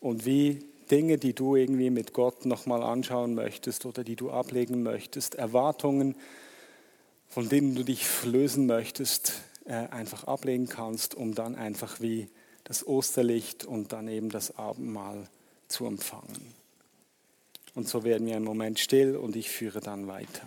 und 0.00 0.24
wie 0.26 0.60
Dinge, 0.90 1.18
die 1.18 1.34
du 1.34 1.56
irgendwie 1.56 1.90
mit 1.90 2.12
Gott 2.12 2.46
nochmal 2.46 2.82
anschauen 2.82 3.34
möchtest 3.34 3.86
oder 3.86 4.04
die 4.04 4.16
du 4.16 4.30
ablegen 4.30 4.82
möchtest, 4.82 5.34
Erwartungen, 5.34 6.14
von 7.28 7.48
denen 7.48 7.74
du 7.74 7.82
dich 7.82 8.06
lösen 8.24 8.66
möchtest, 8.66 9.42
äh, 9.64 9.72
einfach 9.72 10.24
ablegen 10.24 10.68
kannst, 10.68 11.14
um 11.14 11.34
dann 11.34 11.54
einfach 11.54 12.00
wie 12.00 12.28
das 12.64 12.86
Osterlicht 12.86 13.64
und 13.64 13.92
dann 13.92 14.08
eben 14.08 14.28
das 14.28 14.56
Abendmahl 14.56 15.28
zu 15.68 15.86
empfangen. 15.86 16.54
Und 17.74 17.88
so 17.88 18.04
werden 18.04 18.26
wir 18.26 18.36
einen 18.36 18.44
Moment 18.44 18.78
still 18.78 19.16
und 19.16 19.36
ich 19.36 19.50
führe 19.50 19.80
dann 19.80 20.06
weiter. 20.06 20.46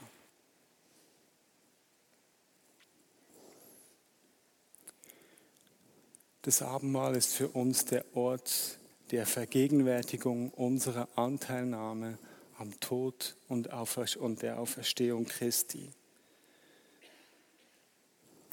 Das 6.42 6.62
Abendmahl 6.62 7.16
ist 7.16 7.34
für 7.34 7.50
uns 7.50 7.86
der 7.86 8.04
Ort 8.16 8.79
der 9.12 9.26
Vergegenwärtigung 9.26 10.52
unserer 10.52 11.08
Anteilnahme 11.16 12.18
am 12.58 12.80
Tod 12.80 13.36
und 13.48 13.68
der 14.42 14.60
Auferstehung 14.60 15.26
Christi. 15.26 15.90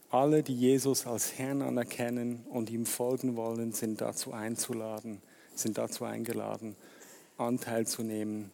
Alle, 0.08 0.42
die 0.42 0.54
Jesus 0.54 1.06
als 1.06 1.36
Herrn 1.36 1.62
anerkennen 1.62 2.46
und 2.48 2.70
ihm 2.70 2.86
folgen 2.86 3.36
wollen, 3.36 3.72
sind 3.72 4.00
dazu 4.00 4.32
einzuladen, 4.32 5.20
sind 5.54 5.78
dazu 5.78 6.04
eingeladen, 6.04 6.76
Anteil 7.36 7.86
zu 7.86 8.02
nehmen 8.02 8.52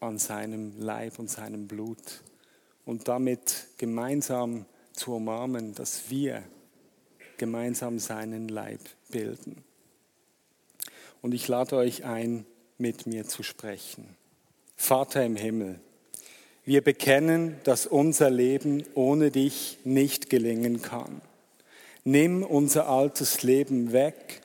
an 0.00 0.18
seinem 0.18 0.78
Leib 0.78 1.18
und 1.18 1.30
seinem 1.30 1.66
Blut 1.66 2.22
und 2.84 3.08
damit 3.08 3.68
gemeinsam 3.78 4.66
zu 4.92 5.14
umarmen, 5.14 5.74
dass 5.74 6.10
wir 6.10 6.44
gemeinsam 7.38 7.98
seinen 7.98 8.48
Leib 8.48 8.80
bilden. 9.08 9.64
Und 11.22 11.34
ich 11.34 11.48
lade 11.48 11.76
euch 11.76 12.04
ein, 12.04 12.46
mit 12.78 13.06
mir 13.06 13.24
zu 13.26 13.42
sprechen. 13.42 14.16
Vater 14.76 15.24
im 15.24 15.36
Himmel, 15.36 15.80
wir 16.64 16.82
bekennen, 16.82 17.56
dass 17.64 17.86
unser 17.86 18.28
Leben 18.28 18.84
ohne 18.94 19.30
dich 19.30 19.78
nicht 19.84 20.30
gelingen 20.30 20.82
kann. 20.82 21.22
Nimm 22.04 22.42
unser 22.42 22.88
altes 22.88 23.42
Leben 23.42 23.92
weg 23.92 24.42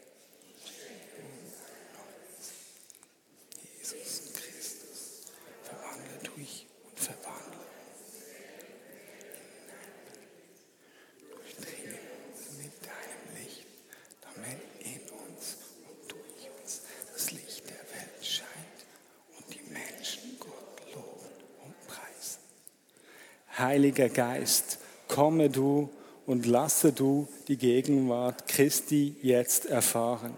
Heiliger 23.92 24.08
Geist, 24.08 24.80
komme 25.10 25.50
du 25.50 25.90
und 26.26 26.46
lasse 26.46 26.94
du 26.94 27.28
die 27.50 27.58
Gegenwart 27.58 28.48
Christi 28.48 29.18
jetzt 29.22 29.66
erfahren. 29.66 30.34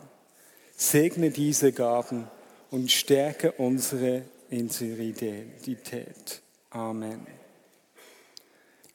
Segne 0.75 1.29
diese 1.29 1.71
Gaben 1.71 2.27
und 2.71 2.91
stärke 2.91 3.51
unsere 3.51 4.23
Integrität. 4.49 6.41
Amen. 6.71 7.27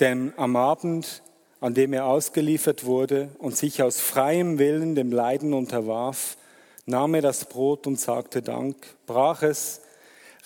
Denn 0.01 0.33
am 0.37 0.57
Abend, 0.57 1.23
an 1.61 1.75
dem 1.75 1.93
er 1.93 2.07
ausgeliefert 2.07 2.85
wurde 2.85 3.29
und 3.39 3.57
sich 3.57 3.81
aus 3.85 4.01
freiem 4.01 4.59
Willen 4.59 4.97
dem 4.97 5.13
Leiden 5.13 5.55
unterwarf, 5.55 6.37
nahm 6.85 7.15
er 7.15 7.23
das 7.23 7.45
Brot 7.45 7.87
und 7.87 8.01
sagte 8.01 8.43
Dank, 8.43 8.75
brach 9.07 9.45
es, 9.45 9.83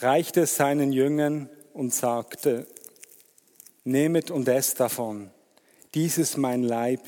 reichte 0.01 0.42
es 0.42 0.57
seinen 0.57 0.92
Jüngern 0.92 1.48
und 1.72 1.94
sagte, 1.94 2.66
Nehmet 3.85 4.31
und 4.31 4.49
esst 4.49 4.81
davon. 4.81 5.31
Dies 5.95 6.18
ist 6.18 6.37
mein 6.37 6.62
Leib, 6.62 7.01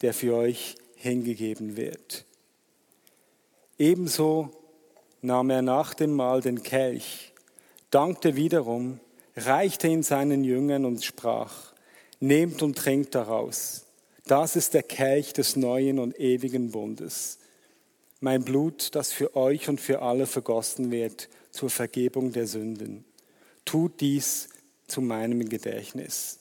der 0.00 0.14
für 0.14 0.34
euch 0.34 0.76
hingegeben 0.96 1.76
wird. 1.76 2.24
Ebenso 3.78 4.50
nahm 5.20 5.50
er 5.50 5.62
nach 5.62 5.94
dem 5.94 6.14
Mahl 6.14 6.40
den 6.40 6.62
Kelch, 6.62 7.32
dankte 7.90 8.36
wiederum, 8.36 9.00
reichte 9.36 9.88
ihn 9.88 10.02
seinen 10.02 10.44
Jüngern 10.44 10.84
und 10.84 11.04
sprach, 11.04 11.72
Nehmt 12.20 12.62
und 12.62 12.78
trinkt 12.78 13.16
daraus. 13.16 13.86
Das 14.26 14.54
ist 14.54 14.74
der 14.74 14.84
Kelch 14.84 15.32
des 15.32 15.56
neuen 15.56 15.98
und 15.98 16.18
ewigen 16.20 16.70
Bundes. 16.70 17.38
Mein 18.20 18.44
Blut, 18.44 18.94
das 18.94 19.12
für 19.12 19.34
euch 19.34 19.68
und 19.68 19.80
für 19.80 20.02
alle 20.02 20.26
vergossen 20.26 20.92
wird 20.92 21.28
zur 21.50 21.68
Vergebung 21.68 22.30
der 22.30 22.46
Sünden. 22.46 23.04
Tut 23.64 24.00
dies 24.00 24.48
zu 24.92 25.00
meinem 25.00 25.48
Gedächtnis. 25.48 26.38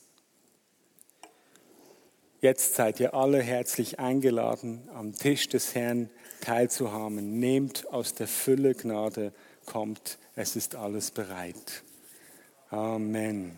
Jetzt 2.41 2.75
seid 2.75 2.99
ihr 2.99 3.13
alle 3.13 3.41
herzlich 3.41 3.99
eingeladen, 3.99 4.89
am 4.93 5.13
Tisch 5.13 5.47
des 5.47 5.73
Herrn 5.73 6.09
teilzuhaben. 6.41 7.39
Nehmt 7.39 7.87
aus 7.93 8.13
der 8.13 8.27
Fülle 8.27 8.75
Gnade, 8.75 9.31
kommt, 9.65 10.17
es 10.35 10.57
ist 10.57 10.75
alles 10.75 11.11
bereit. 11.11 11.83
Amen. 12.69 13.55